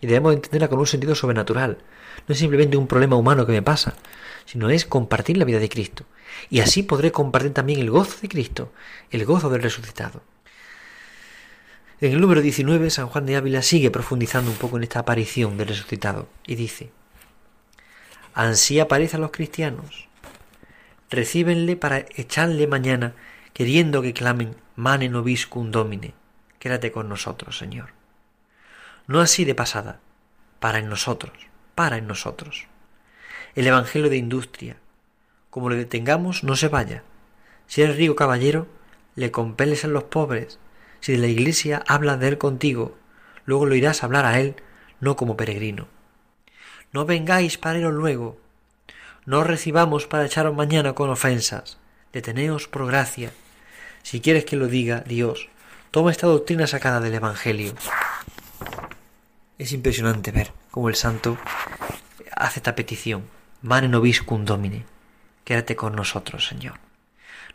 Y 0.00 0.06
debemos 0.06 0.34
entenderla 0.34 0.68
con 0.68 0.78
un 0.78 0.86
sentido 0.86 1.14
sobrenatural. 1.14 1.78
No 2.26 2.32
es 2.32 2.38
simplemente 2.38 2.76
un 2.76 2.86
problema 2.86 3.16
humano 3.16 3.46
que 3.46 3.52
me 3.52 3.62
pasa, 3.62 3.94
sino 4.44 4.70
es 4.70 4.86
compartir 4.86 5.36
la 5.36 5.44
vida 5.44 5.58
de 5.58 5.68
Cristo. 5.68 6.04
Y 6.48 6.60
así 6.60 6.82
podré 6.82 7.12
compartir 7.12 7.52
también 7.52 7.80
el 7.80 7.90
gozo 7.90 8.18
de 8.22 8.28
Cristo, 8.28 8.72
el 9.10 9.24
gozo 9.24 9.50
del 9.50 9.62
resucitado. 9.62 10.22
En 12.00 12.12
el 12.12 12.20
número 12.20 12.40
19, 12.40 12.88
San 12.88 13.08
Juan 13.08 13.26
de 13.26 13.36
Ávila 13.36 13.60
sigue 13.60 13.90
profundizando 13.90 14.50
un 14.50 14.56
poco 14.56 14.78
en 14.78 14.84
esta 14.84 15.00
aparición 15.00 15.58
del 15.58 15.68
resucitado 15.68 16.28
y 16.46 16.54
dice, 16.54 16.90
Ansí 18.32 18.80
aparece 18.80 19.16
a 19.16 19.20
los 19.20 19.32
cristianos, 19.32 20.08
recíbenle 21.10 21.76
para 21.76 22.06
echarle 22.16 22.66
mañana, 22.66 23.12
queriendo 23.52 24.00
que 24.00 24.14
clamen, 24.14 24.56
mane 24.76 25.10
nobiscum 25.10 25.70
domine, 25.70 26.14
quédate 26.58 26.90
con 26.90 27.08
nosotros, 27.08 27.58
Señor. 27.58 27.99
No 29.06 29.20
así 29.20 29.44
de 29.44 29.54
pasada, 29.54 30.00
para 30.58 30.78
en 30.78 30.88
nosotros, 30.88 31.32
para 31.74 31.96
en 31.96 32.06
nosotros. 32.06 32.66
El 33.54 33.66
Evangelio 33.66 34.08
de 34.08 34.16
industria, 34.16 34.76
como 35.50 35.70
le 35.70 35.76
detengamos, 35.76 36.44
no 36.44 36.56
se 36.56 36.68
vaya. 36.68 37.02
Si 37.66 37.82
eres 37.82 37.96
rico 37.96 38.14
caballero, 38.14 38.68
le 39.16 39.30
compeles 39.30 39.84
a 39.84 39.88
los 39.88 40.04
pobres, 40.04 40.58
si 41.00 41.12
de 41.12 41.18
la 41.18 41.26
iglesia 41.26 41.82
habla 41.86 42.16
de 42.16 42.28
él 42.28 42.38
contigo, 42.38 42.96
luego 43.44 43.66
lo 43.66 43.74
irás 43.74 44.02
a 44.02 44.06
hablar 44.06 44.26
a 44.26 44.38
él, 44.40 44.56
no 45.00 45.16
como 45.16 45.36
peregrino. 45.36 45.88
No 46.92 47.06
vengáis 47.06 47.58
para 47.58 47.78
iros 47.78 47.94
luego, 47.94 48.38
no 49.26 49.44
recibamos 49.44 50.06
para 50.06 50.24
echaros 50.24 50.54
mañana 50.56 50.94
con 50.94 51.10
ofensas, 51.10 51.78
deteneos 52.12 52.68
por 52.68 52.86
gracia. 52.86 53.32
Si 54.02 54.20
quieres 54.20 54.44
que 54.44 54.56
lo 54.56 54.66
diga 54.66 55.04
Dios, 55.06 55.48
toma 55.90 56.10
esta 56.10 56.26
doctrina 56.26 56.66
sacada 56.66 57.00
del 57.00 57.14
Evangelio. 57.14 57.74
Es 59.60 59.72
impresionante 59.72 60.30
ver 60.30 60.52
cómo 60.70 60.88
el 60.88 60.94
santo 60.94 61.36
hace 62.34 62.60
esta 62.60 62.74
petición. 62.74 63.24
Mane 63.60 63.88
nobiscum 63.88 64.46
domine. 64.46 64.86
Quédate 65.44 65.76
con 65.76 65.94
nosotros, 65.94 66.46
Señor. 66.46 66.76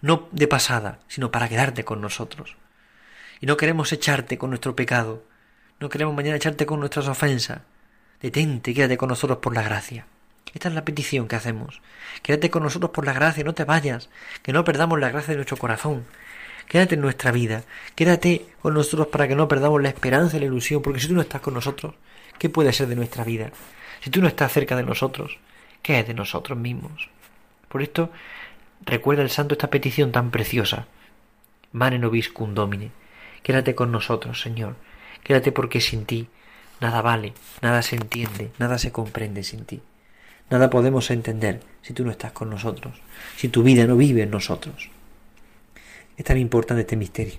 No 0.04 0.30
de 0.32 0.48
pasada, 0.48 1.00
sino 1.08 1.32
para 1.32 1.50
quedarte 1.50 1.84
con 1.84 2.02
nosotros. 2.02 2.58
Y 3.42 3.48
no 3.48 3.58
queremos 3.58 3.92
echarte 3.92 4.38
con 4.38 4.52
nuestro 4.52 4.76
pecado, 4.76 5.24
no 5.80 5.90
queremos 5.90 6.14
mañana 6.14 6.38
echarte 6.38 6.68
con 6.68 6.80
nuestras 6.80 7.08
ofensas. 7.08 7.62
Detente, 8.22 8.76
quédate 8.76 8.98
con 8.98 9.10
nosotros 9.10 9.40
por 9.40 9.56
la 9.56 9.64
gracia. 9.64 10.06
Esta 10.54 10.70
es 10.70 10.76
la 10.76 10.86
petición 10.86 11.28
que 11.28 11.38
hacemos. 11.38 11.82
Quédate 12.22 12.52
con 12.52 12.62
nosotros 12.62 12.92
por 12.92 13.08
la 13.08 13.14
gracia, 13.14 13.44
no 13.44 13.56
te 13.56 13.64
vayas, 13.64 14.12
que 14.44 14.54
no 14.54 14.64
perdamos 14.64 15.00
la 15.00 15.10
gracia 15.10 15.32
de 15.32 15.38
nuestro 15.38 15.58
corazón. 15.58 16.06
Quédate 16.67 16.95
en 16.95 17.01
nuestra 17.01 17.31
vida, 17.31 17.63
quédate 17.95 18.45
con 18.62 18.74
nosotros 18.74 19.07
para 19.07 19.27
que 19.27 19.36
no 19.36 19.48
perdamos 19.48 19.81
la 19.81 19.89
esperanza 19.89 20.38
y 20.38 20.39
la 20.39 20.48
ilusión, 20.48 20.81
porque 20.81 21.00
si 21.00 21.07
tú 21.07 21.13
no 21.13 21.22
estás 21.22 21.41
con 21.41 21.53
nosotros, 21.53 21.93
¿qué 22.39 22.50
puede 22.50 22.74
ser 22.74 22.88
de 22.88 22.95
nuestra 22.95 23.24
vida? 23.24 23.51
Si 24.01 24.10
tú 24.10 24.22
no 24.22 24.27
estás 24.27 24.51
cerca 24.51 24.75
de 24.75 24.84
nosotros, 24.84 25.38
¿qué 25.81 26.00
es 26.00 26.07
de 26.07 26.13
nosotros 26.13 26.57
mismos? 26.57 27.10
Por 27.69 27.81
esto, 27.81 28.10
recuerda 28.86 29.22
el 29.22 29.29
santo 29.29 29.53
esta 29.53 29.69
petición 29.69 30.12
tan 30.12 30.31
preciosa. 30.31 30.88
Mane 31.72 32.00
nobiscum 32.00 32.53
domine. 32.53 32.91
Quédate 33.43 33.75
con 33.75 33.91
nosotros, 33.91 34.41
Señor. 34.41 34.75
Quédate 35.24 35.51
porque 35.51 35.81
sin 35.81 36.05
ti 36.05 36.27
nada 36.81 37.01
vale, 37.01 37.34
nada 37.62 37.81
se 37.81 37.95
entiende, 37.95 38.51
nada 38.60 38.77
se 38.77 38.91
comprende 38.91 39.43
sin 39.43 39.65
ti. 39.65 39.81
Nada 40.50 40.69
podemos 40.69 41.10
entender 41.10 41.62
si 41.81 41.93
tú 41.93 42.05
no 42.05 42.12
estás 42.12 42.31
con 42.31 42.50
nosotros, 42.50 43.01
si 43.36 43.50
tu 43.50 43.63
vida 43.63 43.88
no 43.88 43.98
vive 43.98 44.24
en 44.24 44.31
nosotros. 44.31 44.89
Es 46.17 46.25
tan 46.25 46.38
importante 46.38 46.81
este 46.81 46.95
misterio. 46.95 47.36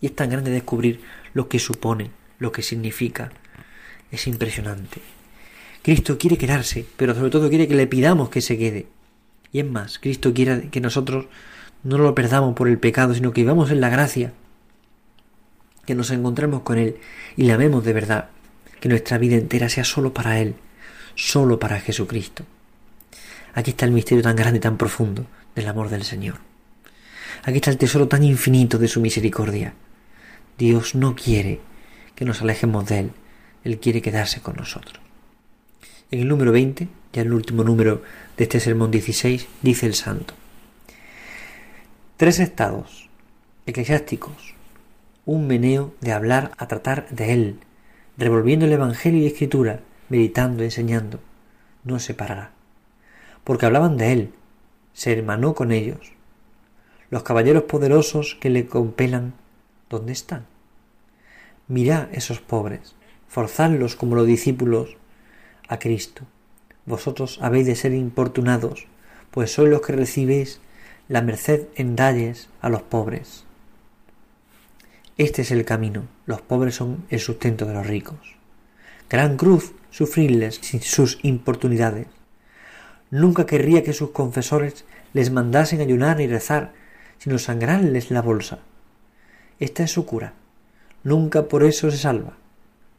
Y 0.00 0.06
es 0.06 0.16
tan 0.16 0.30
grande 0.30 0.50
descubrir 0.50 1.00
lo 1.34 1.48
que 1.48 1.58
supone, 1.58 2.10
lo 2.38 2.52
que 2.52 2.62
significa. 2.62 3.30
Es 4.10 4.26
impresionante. 4.26 5.00
Cristo 5.82 6.18
quiere 6.18 6.36
quedarse, 6.36 6.86
pero 6.96 7.14
sobre 7.14 7.30
todo 7.30 7.48
quiere 7.48 7.68
que 7.68 7.74
le 7.74 7.86
pidamos 7.86 8.28
que 8.28 8.40
se 8.40 8.58
quede. 8.58 8.86
Y 9.52 9.60
es 9.60 9.66
más, 9.66 9.98
Cristo 9.98 10.34
quiere 10.34 10.68
que 10.68 10.80
nosotros 10.80 11.26
no 11.82 11.98
lo 11.98 12.14
perdamos 12.14 12.54
por 12.54 12.68
el 12.68 12.78
pecado, 12.78 13.14
sino 13.14 13.32
que 13.32 13.40
vivamos 13.42 13.70
en 13.70 13.80
la 13.80 13.88
gracia, 13.88 14.32
que 15.86 15.94
nos 15.94 16.10
encontremos 16.10 16.62
con 16.62 16.78
Él 16.78 16.96
y 17.36 17.44
le 17.44 17.52
amemos 17.52 17.84
de 17.84 17.92
verdad, 17.92 18.30
que 18.80 18.88
nuestra 18.88 19.18
vida 19.18 19.36
entera 19.36 19.68
sea 19.68 19.84
solo 19.84 20.12
para 20.12 20.38
Él, 20.38 20.54
solo 21.14 21.58
para 21.58 21.80
Jesucristo. 21.80 22.44
Aquí 23.54 23.70
está 23.70 23.86
el 23.86 23.92
misterio 23.92 24.22
tan 24.22 24.36
grande, 24.36 24.60
tan 24.60 24.76
profundo 24.76 25.26
del 25.54 25.68
amor 25.68 25.88
del 25.88 26.04
Señor. 26.04 26.49
Aquí 27.42 27.56
está 27.56 27.70
el 27.70 27.78
tesoro 27.78 28.08
tan 28.08 28.22
infinito 28.22 28.78
de 28.78 28.88
su 28.88 29.00
misericordia. 29.00 29.74
Dios 30.58 30.94
no 30.94 31.14
quiere 31.14 31.60
que 32.14 32.24
nos 32.24 32.42
alejemos 32.42 32.86
de 32.86 32.98
Él, 33.00 33.10
Él 33.64 33.78
quiere 33.78 34.02
quedarse 34.02 34.40
con 34.40 34.56
nosotros. 34.56 35.00
En 36.10 36.20
el 36.20 36.28
número 36.28 36.52
20, 36.52 36.88
ya 37.12 37.22
el 37.22 37.32
último 37.32 37.64
número 37.64 38.02
de 38.36 38.44
este 38.44 38.60
sermón 38.60 38.90
16, 38.90 39.46
dice 39.62 39.86
el 39.86 39.94
santo. 39.94 40.34
Tres 42.16 42.40
estados 42.40 43.08
eclesiásticos 43.66 44.54
un 45.30 45.46
meneo 45.46 45.94
de 46.00 46.12
hablar 46.12 46.50
a 46.58 46.66
tratar 46.66 47.08
de 47.10 47.32
él, 47.32 47.60
revolviendo 48.16 48.66
el 48.66 48.72
Evangelio 48.72 49.22
y 49.22 49.26
Escritura, 49.26 49.80
meditando, 50.08 50.64
enseñando, 50.64 51.20
no 51.84 52.00
se 52.00 52.14
parará. 52.14 52.50
Porque 53.44 53.66
hablaban 53.66 53.96
de 53.96 54.12
él, 54.12 54.32
se 54.92 55.12
hermanó 55.12 55.54
con 55.54 55.70
ellos. 55.70 56.12
Los 57.10 57.24
caballeros 57.24 57.64
poderosos 57.64 58.36
que 58.40 58.50
le 58.50 58.66
compelan, 58.66 59.34
¿dónde 59.88 60.12
están? 60.12 60.46
Mirad 61.66 62.08
esos 62.12 62.40
pobres, 62.40 62.94
forzadlos 63.28 63.96
como 63.96 64.14
los 64.14 64.26
discípulos 64.26 64.96
a 65.68 65.78
Cristo. 65.78 66.22
Vosotros 66.86 67.38
habéis 67.42 67.66
de 67.66 67.76
ser 67.76 67.92
importunados, 67.92 68.86
pues 69.30 69.52
sois 69.52 69.70
los 69.70 69.82
que 69.82 69.92
recibéis 69.92 70.60
la 71.08 71.22
merced 71.22 71.66
en 71.74 71.96
dalles 71.96 72.48
a 72.60 72.68
los 72.68 72.82
pobres. 72.82 73.44
Este 75.18 75.42
es 75.42 75.50
el 75.50 75.64
camino. 75.64 76.04
Los 76.26 76.40
pobres 76.40 76.76
son 76.76 77.04
el 77.10 77.20
sustento 77.20 77.66
de 77.66 77.74
los 77.74 77.86
ricos. 77.86 78.36
Gran 79.10 79.36
cruz 79.36 79.72
sufrirles 79.90 80.60
sin 80.62 80.80
sus 80.80 81.18
importunidades. 81.22 82.06
Nunca 83.10 83.44
querría 83.44 83.82
que 83.82 83.92
sus 83.92 84.10
confesores 84.12 84.84
les 85.12 85.30
mandasen 85.30 85.80
ayunar 85.80 86.20
y 86.20 86.26
rezar, 86.26 86.72
sino 87.20 87.38
sangrarles 87.38 88.10
la 88.10 88.22
bolsa. 88.22 88.58
Esta 89.60 89.84
es 89.84 89.92
su 89.92 90.06
cura. 90.06 90.32
Nunca 91.04 91.44
por 91.44 91.62
eso 91.62 91.90
se 91.90 91.98
salva. 91.98 92.38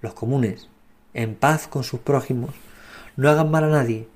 Los 0.01 0.13
comunes, 0.13 0.69
en 1.13 1.35
paz 1.35 1.67
con 1.67 1.83
sus 1.83 1.99
prójimos, 1.99 2.51
no 3.17 3.29
hagan 3.29 3.51
mal 3.51 3.63
a 3.65 3.69
nadie, 3.69 4.07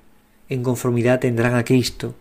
en 0.48 0.62
conformidad 0.62 1.20
tendrán 1.20 1.56
a 1.56 1.64
Cristo, 1.64 2.14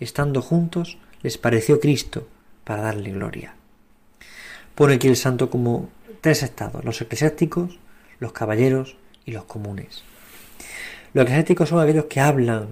estando 0.00 0.42
juntos, 0.42 0.98
les 1.22 1.38
pareció 1.38 1.80
Cristo 1.80 2.28
para 2.64 2.82
darle 2.82 3.10
gloria. 3.10 3.54
Pone 4.74 4.94
aquí 4.94 5.08
el 5.08 5.16
santo 5.16 5.50
como 5.50 5.88
tres 6.20 6.42
estados, 6.42 6.84
los 6.84 7.00
eclesiásticos, 7.00 7.78
los 8.18 8.32
caballeros 8.32 8.96
y 9.24 9.32
los 9.32 9.44
comunes. 9.44 10.04
Los 11.14 11.22
eclesiásticos 11.22 11.70
son 11.70 11.80
aquellos 11.80 12.04
que 12.04 12.20
hablan, 12.20 12.68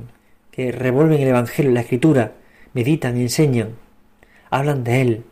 que 0.50 0.72
revuelven 0.72 1.20
el 1.20 1.28
Evangelio, 1.28 1.72
la 1.72 1.80
Escritura, 1.80 2.34
meditan, 2.74 3.16
enseñan, 3.16 3.76
hablan 4.50 4.84
de 4.84 5.00
Él, 5.00 5.24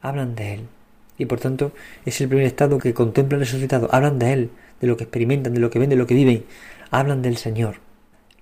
hablan 0.00 0.34
de 0.34 0.54
Él. 0.54 0.68
Y 1.16 1.26
por 1.26 1.40
tanto 1.40 1.72
es 2.04 2.20
el 2.20 2.28
primer 2.28 2.46
estado 2.46 2.78
que 2.78 2.94
contempla 2.94 3.36
el 3.36 3.44
resucitado, 3.44 3.88
hablan 3.92 4.18
de 4.18 4.32
Él, 4.32 4.50
de 4.80 4.86
lo 4.86 4.96
que 4.96 5.04
experimentan, 5.04 5.54
de 5.54 5.60
lo 5.60 5.70
que 5.70 5.78
ven, 5.78 5.90
de 5.90 5.96
lo 5.96 6.06
que 6.06 6.14
viven, 6.14 6.44
hablan 6.90 7.22
del 7.22 7.36
Señor. 7.36 7.76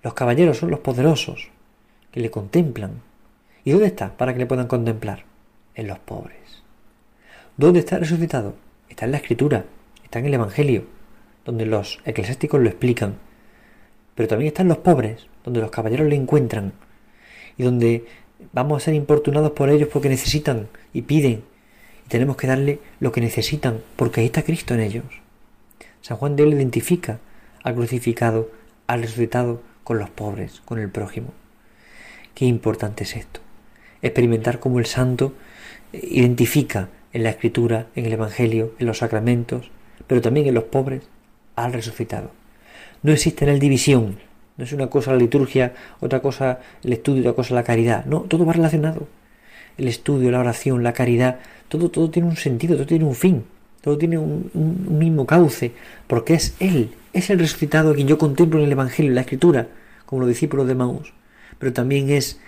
Los 0.03 0.15
caballeros 0.15 0.59
son 0.59 0.71
los 0.71 0.81
poderosos, 0.81 1.49
que 2.13 2.21
le 2.21 2.31
contemplan. 2.31 3.03
¿Y 3.65 3.73
dónde 3.73 3.87
está 3.87 4.17
para 4.17 4.33
que 4.33 4.39
le 4.39 4.47
puedan 4.47 4.69
contemplar? 4.69 5.25
En 5.75 5.89
los 5.89 5.99
pobres. 5.99 6.63
¿Dónde 7.57 7.81
está 7.81 7.97
el 7.97 8.03
resucitado? 8.03 8.55
Está 8.89 9.07
en 9.07 9.13
la 9.13 9.19
Escritura, 9.19 9.65
está 10.05 10.19
en 10.19 10.27
el 10.27 10.35
Evangelio, 10.35 10.85
donde 11.45 11.67
los 11.67 12.01
eclesiásticos 12.05 12.61
lo 12.61 12.69
explican. 12.69 13.17
Pero 14.15 14.29
también 14.29 14.49
están 14.49 14.69
los 14.69 14.79
pobres, 14.79 15.27
donde 15.45 15.61
los 15.61 15.71
caballeros 15.71 16.09
le 16.09 16.17
encuentran 16.17 16.73
y 17.57 17.63
donde 17.63 18.05
vamos 18.53 18.83
a 18.83 18.85
ser 18.85 18.95
importunados 18.95 19.53
por 19.53 19.71
ellos 19.71 19.88
porque 19.93 20.09
necesitan 20.09 20.69
y 20.93 21.03
piden 21.03 21.43
y 22.05 22.09
tenemos 22.09 22.37
que 22.37 22.47
darle 22.47 22.79
lo 23.00 23.12
que 23.12 23.21
necesitan 23.21 23.81
porque 23.97 24.21
ahí 24.21 24.26
está 24.26 24.43
Cristo 24.43 24.75
en 24.75 24.81
ellos. 24.81 25.05
San 26.00 26.17
Juan 26.17 26.37
de 26.37 26.45
él 26.45 26.55
identifica 26.55 27.19
al 27.62 27.75
crucificado, 27.75 28.50
al 28.87 29.03
resucitado 29.03 29.61
con 29.83 29.99
los 29.99 30.11
pobres, 30.11 30.62
con 30.65 30.79
el 30.79 30.88
prójimo. 30.88 31.33
Qué 32.35 32.45
importante 32.45 33.05
es 33.05 33.17
esto. 33.17 33.41
Experimentar 34.03 34.61
cómo 34.61 34.79
el 34.79 34.87
santo 34.87 35.33
identifica 35.93 36.91
en 37.12 37.23
la 37.25 37.31
escritura, 37.31 37.87
en 37.97 38.07
el 38.07 38.12
Evangelio, 38.12 38.75
en 38.79 38.87
los 38.87 38.99
sacramentos, 38.99 39.71
pero 40.07 40.21
también 40.21 40.47
en 40.47 40.55
los 40.55 40.65
pobres, 40.65 41.03
al 41.57 41.73
resucitado. 41.73 42.31
No 43.03 43.12
existe 43.12 43.45
en 43.45 43.50
él 43.50 43.59
división, 43.59 44.19
no 44.57 44.65
es 44.65 44.73
una 44.73 44.89
cosa 44.89 45.13
la 45.13 45.19
liturgia, 45.19 45.75
otra 46.01 46.21
cosa 46.21 46.61
el 46.83 46.93
estudio, 46.93 47.21
otra 47.21 47.35
cosa 47.35 47.55
la 47.55 47.63
caridad. 47.63 48.05
No, 48.07 48.21
todo 48.21 48.47
va 48.47 48.53
relacionado. 48.53 49.07
El 49.77 49.89
estudio, 49.89 50.31
la 50.31 50.41
oración, 50.41 50.83
la 50.83 50.95
caridad, 50.95 51.39
todo, 51.69 51.91
todo 51.91 52.11
tiene 52.11 52.29
un 52.29 52.37
sentido, 52.37 52.77
todo 52.77 52.87
tiene 52.87 53.05
un 53.05 53.15
fin, 53.15 53.45
todo 53.83 53.99
tiene 53.99 54.17
un, 54.17 54.51
mismo 54.99 55.27
cauce, 55.27 55.73
porque 56.07 56.35
es 56.35 56.55
Él, 56.61 56.95
es 57.13 57.29
el 57.29 57.39
resucitado 57.39 57.91
a 57.91 57.95
quien 57.95 58.09
yo 58.09 58.17
contemplo 58.17 58.59
en 58.59 58.67
el 58.67 58.73
Evangelio, 58.73 59.11
en 59.11 59.17
la 59.17 59.21
Escritura, 59.21 59.69
como 60.07 60.21
los 60.21 60.29
discípulos 60.31 60.67
de 60.67 60.75
Maús, 60.75 61.13
pero 61.59 61.75
también 61.75 62.09
es 62.09 62.41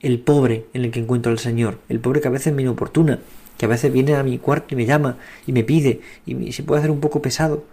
el 0.00 0.18
pobre 0.18 0.66
en 0.74 0.84
el 0.84 0.90
que 0.90 1.00
encuentro 1.00 1.32
al 1.32 1.38
Señor, 1.38 1.78
el 1.88 2.00
pobre 2.00 2.20
que 2.20 2.28
a 2.28 2.30
veces 2.30 2.52
me 2.52 2.60
inoportuna, 2.60 3.20
que 3.56 3.64
a 3.64 3.68
veces 3.68 3.90
viene 3.90 4.14
a 4.14 4.22
mi 4.22 4.36
cuarto 4.36 4.74
y 4.74 4.76
me 4.76 4.84
llama 4.84 5.16
y 5.46 5.52
me 5.52 5.64
pide 5.64 6.02
y 6.26 6.52
se 6.52 6.62
puede 6.62 6.80
hacer 6.80 6.90
un 6.90 7.00
poco 7.00 7.22
pesado, 7.22 7.64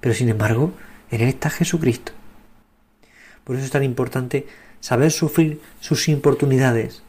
pero 0.00 0.14
sin 0.14 0.28
embargo, 0.28 0.72
en 1.10 1.22
Él 1.22 1.28
está 1.28 1.48
Jesucristo 1.48 2.12
por 3.44 3.56
eso 3.56 3.64
es 3.64 3.70
tan 3.70 3.82
importante 3.82 4.46
saber 4.80 5.10
sufrir 5.10 5.60
sus 5.80 6.08
importunidades, 6.08 7.02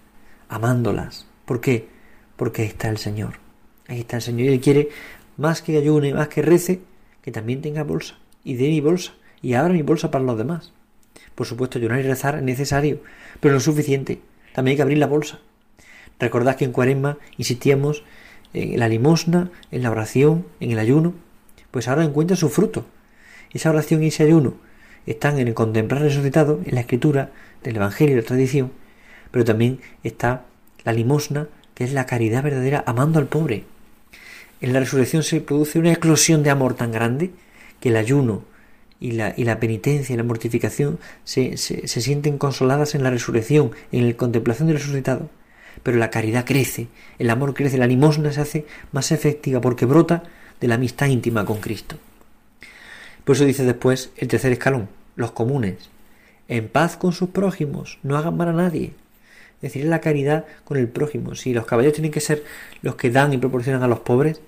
amándolas. 0.50 1.28
¿Por 1.46 1.62
qué? 1.62 1.88
Porque 2.36 2.63
ahí 2.63 2.67
está 2.69 2.89
el 2.89 2.98
Señor. 2.98 3.36
Ahí 3.88 4.00
está 4.00 4.17
el 4.17 4.22
Señor. 4.22 4.50
Y 4.50 4.54
Él 4.54 4.62
quiere, 4.62 4.89
más 5.38 5.62
que 5.62 5.78
ayune, 5.78 6.13
más 6.13 6.28
que 6.28 6.41
rece, 6.41 6.82
que 7.22 7.32
también 7.32 7.62
tenga 7.62 7.84
bolsa. 7.84 8.17
Y 8.43 8.56
dé 8.56 8.67
mi 8.67 8.82
bolsa. 8.82 9.13
Y 9.41 9.54
abra 9.54 9.74
mi 9.74 9.82
bolsa 9.82 10.10
para 10.10 10.24
los 10.24 10.38
demás. 10.38 10.74
Por 11.36 11.48
supuesto, 11.48 11.78
ayunar 11.78 12.00
y 12.00 12.04
rezar 12.04 12.36
es 12.36 12.43
necesario, 12.43 13.02
pero 13.39 13.54
no 13.54 13.58
es 13.58 13.63
suficiente. 13.63 14.22
También 14.54 14.74
hay 14.74 14.78
que 14.78 14.82
abrir 14.84 14.98
la 14.98 15.08
bolsa. 15.08 15.39
Recordad 16.19 16.56
que 16.56 16.65
en 16.65 16.72
Cuaresma 16.72 17.17
insistíamos 17.38 18.04
en 18.54 18.80
la 18.80 18.88
limosna, 18.88 19.52
en 19.72 19.84
la 19.84 19.91
oración, 19.91 20.46
en 20.60 20.72
el 20.72 20.80
ayuno. 20.80 21.13
Pues 21.72 21.88
ahora 21.88 22.04
encuentra 22.04 22.38
su 22.38 22.50
fruto. 22.50 22.86
Esa 23.52 23.72
oración 23.72 24.04
y 24.04 24.08
ese 24.08 24.24
ayuno 24.24 24.56
están 25.06 25.39
en 25.39 25.48
el 25.48 25.54
contemplar 25.54 26.02
resucitado, 26.02 26.62
en 26.66 26.76
la 26.76 26.82
escritura 26.82 27.32
del 27.63 27.76
Evangelio 27.78 28.16
y 28.16 28.22
la 28.22 28.26
tradición, 28.26 28.72
pero 29.32 29.46
también 29.46 29.80
está 30.04 30.46
la 30.84 30.94
limosna, 30.94 31.48
que 31.76 31.84
es 31.84 31.94
la 31.94 32.06
caridad 32.06 32.44
verdadera 32.44 32.84
amando 32.86 33.20
al 33.20 33.28
pobre. 33.28 33.63
En 34.62 34.74
la 34.74 34.80
resurrección 34.80 35.24
se 35.24 35.42
produce 35.42 35.80
una 35.80 35.92
eclosión 35.92 36.44
de 36.44 36.50
amor 36.50 36.76
tan 36.76 36.92
grande 36.92 37.32
que 37.80 37.89
el 37.89 37.98
ayuno 37.98 38.44
y 39.00 39.12
la, 39.12 39.34
y 39.36 39.44
la 39.44 39.60
penitencia 39.60 40.13
y 40.13 40.18
la 40.18 40.24
mortificación 40.24 41.00
se, 41.26 41.58
se 41.58 41.88
sienten 41.88 42.38
consoladas 42.38 42.96
en 42.96 43.04
la 43.04 43.10
resurrección, 43.10 43.72
en 43.92 44.08
la 44.08 44.13
contemplación 44.16 44.68
del 44.68 44.78
resucitado. 44.78 45.30
Pero 45.82 45.98
la 45.98 46.10
caridad 46.10 46.46
crece, 46.46 46.88
el 47.20 47.30
amor 47.30 47.54
crece, 47.54 47.78
la 47.78 47.88
limosna 47.88 48.32
se 48.32 48.39
hace 48.39 48.66
más 48.92 49.12
efectiva 49.12 49.60
porque 49.60 49.86
brota 49.86 50.24
de 50.62 50.68
la 50.68 50.76
amistad 50.76 51.08
íntima 51.08 51.44
con 51.44 51.60
Cristo. 51.60 51.98
Por 53.23 53.36
eso 53.36 53.45
dice 53.45 53.63
después 53.63 54.12
el 54.17 54.27
tercer 54.27 54.51
escalón, 54.51 54.89
los 55.15 55.31
comunes, 55.31 55.89
en 56.47 56.67
paz 56.67 56.97
con 56.97 57.13
sus 57.13 57.29
prójimos, 57.29 57.99
no 58.03 58.17
hagan 58.17 58.36
mal 58.36 58.49
a 58.49 58.53
nadie. 58.53 58.93
Es 59.55 59.73
decir, 59.73 59.86
la 59.86 60.01
caridad 60.01 60.45
con 60.65 60.77
el 60.77 60.89
prójimo. 60.89 61.36
Si 61.36 61.53
los 61.53 61.65
caballeros 61.65 61.95
tienen 61.95 62.12
que 62.12 62.19
ser 62.19 62.43
los 62.81 62.95
que 62.95 63.12
dan 63.12 63.31
y 63.31 63.38
proporcionan 63.38 63.81
a 63.81 63.88
los 63.88 63.99
pobres, 63.99 64.41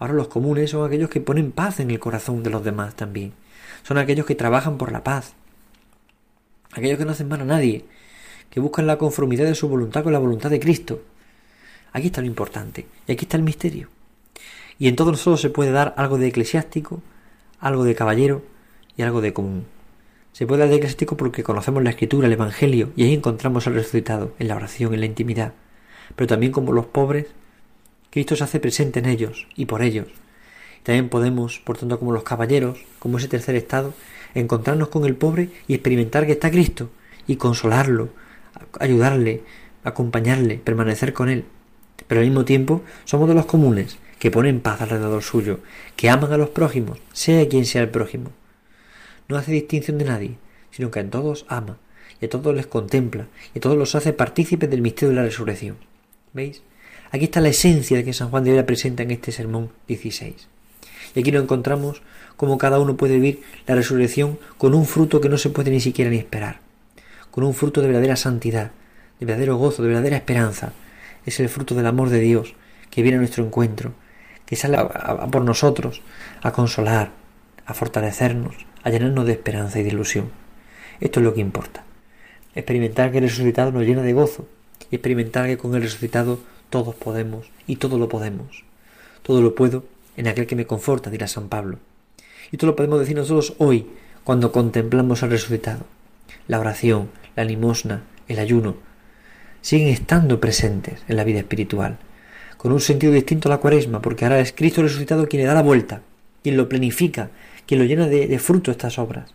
ahora 0.00 0.14
los 0.14 0.26
comunes 0.26 0.70
son 0.70 0.84
aquellos 0.84 1.08
que 1.08 1.20
ponen 1.20 1.52
paz 1.52 1.78
en 1.78 1.90
el 1.90 2.00
corazón 2.00 2.42
de 2.42 2.50
los 2.50 2.64
demás 2.64 2.96
también. 2.96 3.32
Son 3.84 3.96
aquellos 3.96 4.26
que 4.26 4.34
trabajan 4.34 4.76
por 4.76 4.90
la 4.90 5.04
paz. 5.04 5.34
Aquellos 6.72 6.98
que 6.98 7.04
no 7.04 7.12
hacen 7.12 7.28
mal 7.28 7.40
a 7.40 7.44
nadie, 7.44 7.84
que 8.50 8.58
buscan 8.58 8.88
la 8.88 8.98
conformidad 8.98 9.44
de 9.44 9.54
su 9.54 9.68
voluntad 9.68 10.02
con 10.02 10.12
la 10.12 10.18
voluntad 10.18 10.50
de 10.50 10.60
Cristo. 10.60 11.00
Aquí 11.92 12.06
está 12.06 12.20
lo 12.20 12.26
importante, 12.26 12.86
y 13.06 13.12
aquí 13.12 13.24
está 13.24 13.36
el 13.36 13.42
misterio. 13.44 13.88
Y 14.78 14.88
en 14.88 14.96
todos 14.96 15.12
nosotros 15.12 15.40
se 15.40 15.50
puede 15.50 15.70
dar 15.70 15.94
algo 15.96 16.18
de 16.18 16.26
eclesiástico, 16.26 17.02
algo 17.60 17.84
de 17.84 17.94
caballero 17.94 18.42
y 18.96 19.02
algo 19.02 19.20
de 19.20 19.32
común. 19.32 19.66
Se 20.32 20.46
puede 20.46 20.66
dar 20.66 20.70
de 20.70 21.06
porque 21.16 21.42
conocemos 21.42 21.82
la 21.82 21.90
escritura, 21.90 22.26
el 22.26 22.32
Evangelio, 22.32 22.92
y 22.96 23.04
ahí 23.04 23.14
encontramos 23.14 23.66
al 23.66 23.74
resucitado, 23.74 24.32
en 24.38 24.48
la 24.48 24.56
oración, 24.56 24.94
en 24.94 25.00
la 25.00 25.06
intimidad. 25.06 25.52
Pero 26.16 26.28
también 26.28 26.52
como 26.52 26.72
los 26.72 26.86
pobres, 26.86 27.26
Cristo 28.10 28.36
se 28.36 28.44
hace 28.44 28.60
presente 28.60 29.00
en 29.00 29.06
ellos 29.06 29.46
y 29.56 29.66
por 29.66 29.82
ellos. 29.82 30.06
también 30.82 31.08
podemos, 31.08 31.58
por 31.58 31.76
tanto, 31.76 31.98
como 31.98 32.12
los 32.12 32.22
caballeros, 32.22 32.78
como 32.98 33.18
ese 33.18 33.28
tercer 33.28 33.54
estado, 33.54 33.92
encontrarnos 34.34 34.88
con 34.88 35.04
el 35.04 35.14
pobre 35.14 35.50
y 35.68 35.74
experimentar 35.74 36.26
que 36.26 36.32
está 36.32 36.50
Cristo, 36.50 36.90
y 37.26 37.36
consolarlo, 37.36 38.08
ayudarle, 38.78 39.42
acompañarle, 39.84 40.56
permanecer 40.56 41.12
con 41.12 41.28
él. 41.28 41.44
Pero 42.08 42.20
al 42.20 42.26
mismo 42.26 42.44
tiempo 42.44 42.82
somos 43.04 43.28
de 43.28 43.34
los 43.34 43.46
comunes, 43.46 43.98
que 44.20 44.30
ponen 44.30 44.60
paz 44.60 44.82
alrededor 44.82 45.22
suyo, 45.22 45.60
que 45.96 46.10
aman 46.10 46.32
a 46.32 46.36
los 46.36 46.50
prójimos, 46.50 46.98
sea 47.12 47.48
quien 47.48 47.64
sea 47.64 47.82
el 47.82 47.88
prójimo. 47.88 48.30
No 49.28 49.36
hace 49.36 49.50
distinción 49.50 49.96
de 49.96 50.04
nadie, 50.04 50.36
sino 50.70 50.90
que 50.90 51.00
a 51.00 51.10
todos 51.10 51.46
ama, 51.48 51.78
y 52.20 52.26
a 52.26 52.28
todos 52.28 52.54
les 52.54 52.66
contempla, 52.66 53.28
y 53.54 53.58
a 53.58 53.60
todos 53.62 53.78
los 53.78 53.94
hace 53.94 54.12
partícipes 54.12 54.70
del 54.70 54.82
misterio 54.82 55.08
de 55.08 55.16
la 55.16 55.22
resurrección. 55.22 55.78
¿Veis? 56.34 56.62
Aquí 57.10 57.24
está 57.24 57.40
la 57.40 57.48
esencia 57.48 57.96
de 57.96 58.04
que 58.04 58.12
San 58.12 58.28
Juan 58.28 58.44
de 58.44 58.52
Vera 58.52 58.66
presenta 58.66 59.02
en 59.02 59.10
este 59.10 59.32
sermón 59.32 59.70
16. 59.88 60.48
Y 61.14 61.20
aquí 61.20 61.30
lo 61.30 61.40
encontramos 61.40 62.02
como 62.36 62.58
cada 62.58 62.78
uno 62.78 62.98
puede 62.98 63.14
vivir 63.14 63.42
la 63.66 63.74
resurrección 63.74 64.38
con 64.58 64.74
un 64.74 64.84
fruto 64.84 65.22
que 65.22 65.30
no 65.30 65.38
se 65.38 65.48
puede 65.48 65.70
ni 65.70 65.80
siquiera 65.80 66.10
ni 66.10 66.18
esperar, 66.18 66.60
con 67.30 67.42
un 67.42 67.54
fruto 67.54 67.80
de 67.80 67.88
verdadera 67.88 68.16
santidad, 68.16 68.70
de 69.18 69.26
verdadero 69.26 69.56
gozo, 69.56 69.82
de 69.82 69.88
verdadera 69.88 70.18
esperanza. 70.18 70.74
Es 71.24 71.40
el 71.40 71.48
fruto 71.48 71.74
del 71.74 71.86
amor 71.86 72.10
de 72.10 72.20
Dios 72.20 72.54
que 72.90 73.02
viene 73.02 73.16
a 73.16 73.20
nuestro 73.20 73.44
encuentro, 73.44 73.94
que 74.50 74.56
sale 74.56 74.78
por 75.30 75.42
nosotros 75.42 76.02
a 76.42 76.50
consolar, 76.50 77.12
a 77.66 77.72
fortalecernos, 77.72 78.56
a 78.82 78.90
llenarnos 78.90 79.24
de 79.24 79.32
esperanza 79.32 79.78
y 79.78 79.84
de 79.84 79.90
ilusión. 79.90 80.32
Esto 80.98 81.20
es 81.20 81.24
lo 81.24 81.34
que 81.34 81.40
importa. 81.40 81.84
Experimentar 82.56 83.12
que 83.12 83.18
el 83.18 83.24
resucitado 83.24 83.70
nos 83.70 83.84
llena 83.84 84.02
de 84.02 84.12
gozo 84.12 84.48
y 84.90 84.96
experimentar 84.96 85.46
que 85.46 85.56
con 85.56 85.72
el 85.76 85.82
resucitado 85.82 86.40
todos 86.68 86.96
podemos 86.96 87.48
y 87.68 87.76
todo 87.76 87.96
lo 87.96 88.08
podemos. 88.08 88.64
Todo 89.22 89.40
lo 89.40 89.54
puedo 89.54 89.84
en 90.16 90.26
aquel 90.26 90.48
que 90.48 90.56
me 90.56 90.66
conforta, 90.66 91.10
dirá 91.10 91.28
San 91.28 91.48
Pablo. 91.48 91.78
Y 92.50 92.56
todo 92.56 92.72
lo 92.72 92.76
podemos 92.76 92.98
decir 92.98 93.16
nosotros 93.16 93.54
hoy 93.58 93.86
cuando 94.24 94.50
contemplamos 94.50 95.22
al 95.22 95.30
resucitado. 95.30 95.86
La 96.48 96.58
oración, 96.58 97.08
la 97.36 97.44
limosna, 97.44 98.02
el 98.26 98.40
ayuno, 98.40 98.74
siguen 99.60 99.88
estando 99.88 100.40
presentes 100.40 101.04
en 101.06 101.16
la 101.16 101.22
vida 101.22 101.38
espiritual 101.38 101.98
con 102.60 102.72
un 102.72 102.80
sentido 102.80 103.14
distinto 103.14 103.48
a 103.48 103.52
la 103.52 103.56
cuaresma, 103.56 104.02
porque 104.02 104.26
ahora 104.26 104.38
es 104.38 104.52
Cristo 104.52 104.82
resucitado 104.82 105.26
quien 105.26 105.40
le 105.40 105.48
da 105.48 105.54
la 105.54 105.62
vuelta, 105.62 106.02
quien 106.42 106.58
lo 106.58 106.68
planifica, 106.68 107.30
quien 107.64 107.80
lo 107.80 107.86
llena 107.86 108.06
de, 108.06 108.38
fruto 108.38 108.70
estas 108.70 108.98
obras, 108.98 109.32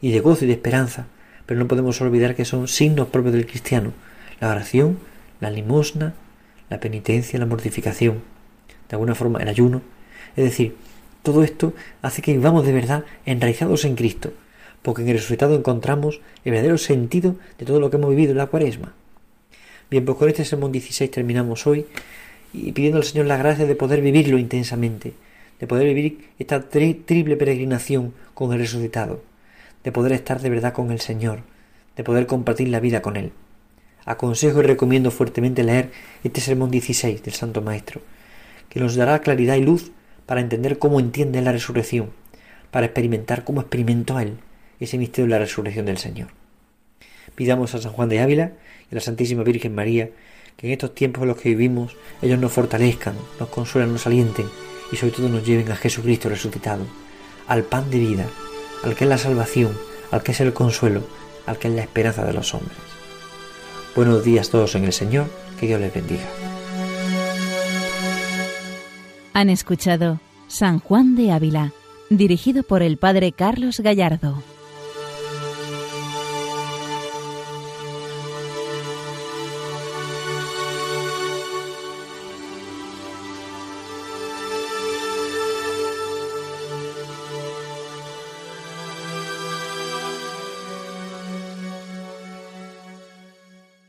y 0.00 0.12
de 0.12 0.20
gozo 0.20 0.46
y 0.46 0.48
de 0.48 0.54
esperanza. 0.54 1.06
Pero 1.44 1.60
no 1.60 1.68
podemos 1.68 2.00
olvidar 2.00 2.34
que 2.34 2.46
son 2.46 2.66
signos 2.66 3.08
propios 3.08 3.34
del 3.34 3.46
cristiano, 3.46 3.92
la 4.40 4.48
oración, 4.48 4.98
la 5.40 5.50
limosna, 5.50 6.14
la 6.70 6.80
penitencia, 6.80 7.38
la 7.38 7.44
mortificación, 7.44 8.22
de 8.88 8.94
alguna 8.94 9.14
forma 9.14 9.42
el 9.42 9.48
ayuno. 9.48 9.82
Es 10.34 10.44
decir, 10.44 10.74
todo 11.22 11.44
esto 11.44 11.74
hace 12.00 12.22
que 12.22 12.32
vivamos 12.32 12.64
de 12.64 12.72
verdad 12.72 13.04
enraizados 13.26 13.84
en 13.84 13.94
Cristo, 13.94 14.32
porque 14.80 15.02
en 15.02 15.08
el 15.08 15.16
resucitado 15.16 15.54
encontramos 15.54 16.22
el 16.46 16.52
verdadero 16.52 16.78
sentido 16.78 17.36
de 17.58 17.66
todo 17.66 17.78
lo 17.78 17.90
que 17.90 17.98
hemos 17.98 18.08
vivido 18.08 18.32
en 18.32 18.38
la 18.38 18.46
cuaresma. 18.46 18.94
Bien, 19.90 20.06
pues 20.06 20.16
con 20.16 20.30
este 20.30 20.46
sermón 20.46 20.72
16 20.72 21.10
terminamos 21.10 21.66
hoy 21.66 21.84
y 22.54 22.72
pidiendo 22.72 22.98
al 22.98 23.04
Señor 23.04 23.26
la 23.26 23.36
gracia 23.36 23.66
de 23.66 23.74
poder 23.74 24.00
vivirlo 24.00 24.38
intensamente, 24.38 25.12
de 25.58 25.66
poder 25.66 25.86
vivir 25.86 26.30
esta 26.38 26.68
triple 26.68 27.36
peregrinación 27.36 28.14
con 28.32 28.52
el 28.52 28.60
resucitado, 28.60 29.22
de 29.82 29.92
poder 29.92 30.12
estar 30.12 30.40
de 30.40 30.50
verdad 30.50 30.72
con 30.72 30.92
el 30.92 31.00
Señor, 31.00 31.40
de 31.96 32.04
poder 32.04 32.26
compartir 32.26 32.68
la 32.68 32.80
vida 32.80 33.02
con 33.02 33.16
Él. 33.16 33.32
Aconsejo 34.04 34.60
y 34.60 34.64
recomiendo 34.64 35.10
fuertemente 35.10 35.64
leer 35.64 35.90
este 36.22 36.40
sermón 36.40 36.70
16 36.70 37.22
del 37.22 37.34
Santo 37.34 37.60
Maestro, 37.60 38.00
que 38.68 38.80
nos 38.80 38.94
dará 38.94 39.20
claridad 39.20 39.56
y 39.56 39.62
luz 39.62 39.90
para 40.26 40.40
entender 40.40 40.78
cómo 40.78 41.00
entiende 41.00 41.42
la 41.42 41.52
resurrección, 41.52 42.10
para 42.70 42.86
experimentar 42.86 43.44
cómo 43.44 43.60
experimentó 43.60 44.20
Él 44.20 44.38
ese 44.78 44.98
misterio 44.98 45.26
de 45.26 45.30
la 45.30 45.38
resurrección 45.38 45.86
del 45.86 45.98
Señor. 45.98 46.28
Pidamos 47.34 47.74
a 47.74 47.80
San 47.80 47.92
Juan 47.92 48.08
de 48.08 48.20
Ávila 48.20 48.52
y 48.90 48.94
a 48.94 48.96
la 48.96 49.00
Santísima 49.00 49.42
Virgen 49.42 49.74
María 49.74 50.10
que 50.56 50.66
en 50.66 50.72
estos 50.72 50.94
tiempos 50.94 51.22
en 51.22 51.28
los 51.28 51.36
que 51.38 51.50
vivimos 51.50 51.96
ellos 52.22 52.38
nos 52.38 52.52
fortalezcan, 52.52 53.16
nos 53.40 53.48
consuelan, 53.48 53.92
nos 53.92 54.06
alienten 54.06 54.46
y 54.92 54.96
sobre 54.96 55.12
todo 55.12 55.28
nos 55.28 55.44
lleven 55.44 55.70
a 55.70 55.76
Jesucristo 55.76 56.28
resucitado, 56.28 56.84
al 57.48 57.64
pan 57.64 57.90
de 57.90 57.98
vida, 57.98 58.26
al 58.82 58.94
que 58.94 59.04
es 59.04 59.10
la 59.10 59.18
salvación, 59.18 59.76
al 60.10 60.22
que 60.22 60.32
es 60.32 60.40
el 60.40 60.52
consuelo, 60.52 61.02
al 61.46 61.58
que 61.58 61.68
es 61.68 61.74
la 61.74 61.82
esperanza 61.82 62.24
de 62.24 62.32
los 62.32 62.54
hombres. 62.54 62.76
Buenos 63.96 64.24
días 64.24 64.50
todos 64.50 64.74
en 64.74 64.84
el 64.84 64.92
Señor, 64.92 65.26
que 65.58 65.66
Dios 65.66 65.80
les 65.80 65.92
bendiga. 65.92 66.28
Han 69.32 69.50
escuchado 69.50 70.20
San 70.46 70.78
Juan 70.78 71.16
de 71.16 71.32
Ávila, 71.32 71.72
dirigido 72.10 72.62
por 72.62 72.82
el 72.82 72.98
Padre 72.98 73.32
Carlos 73.32 73.80
Gallardo. 73.80 74.42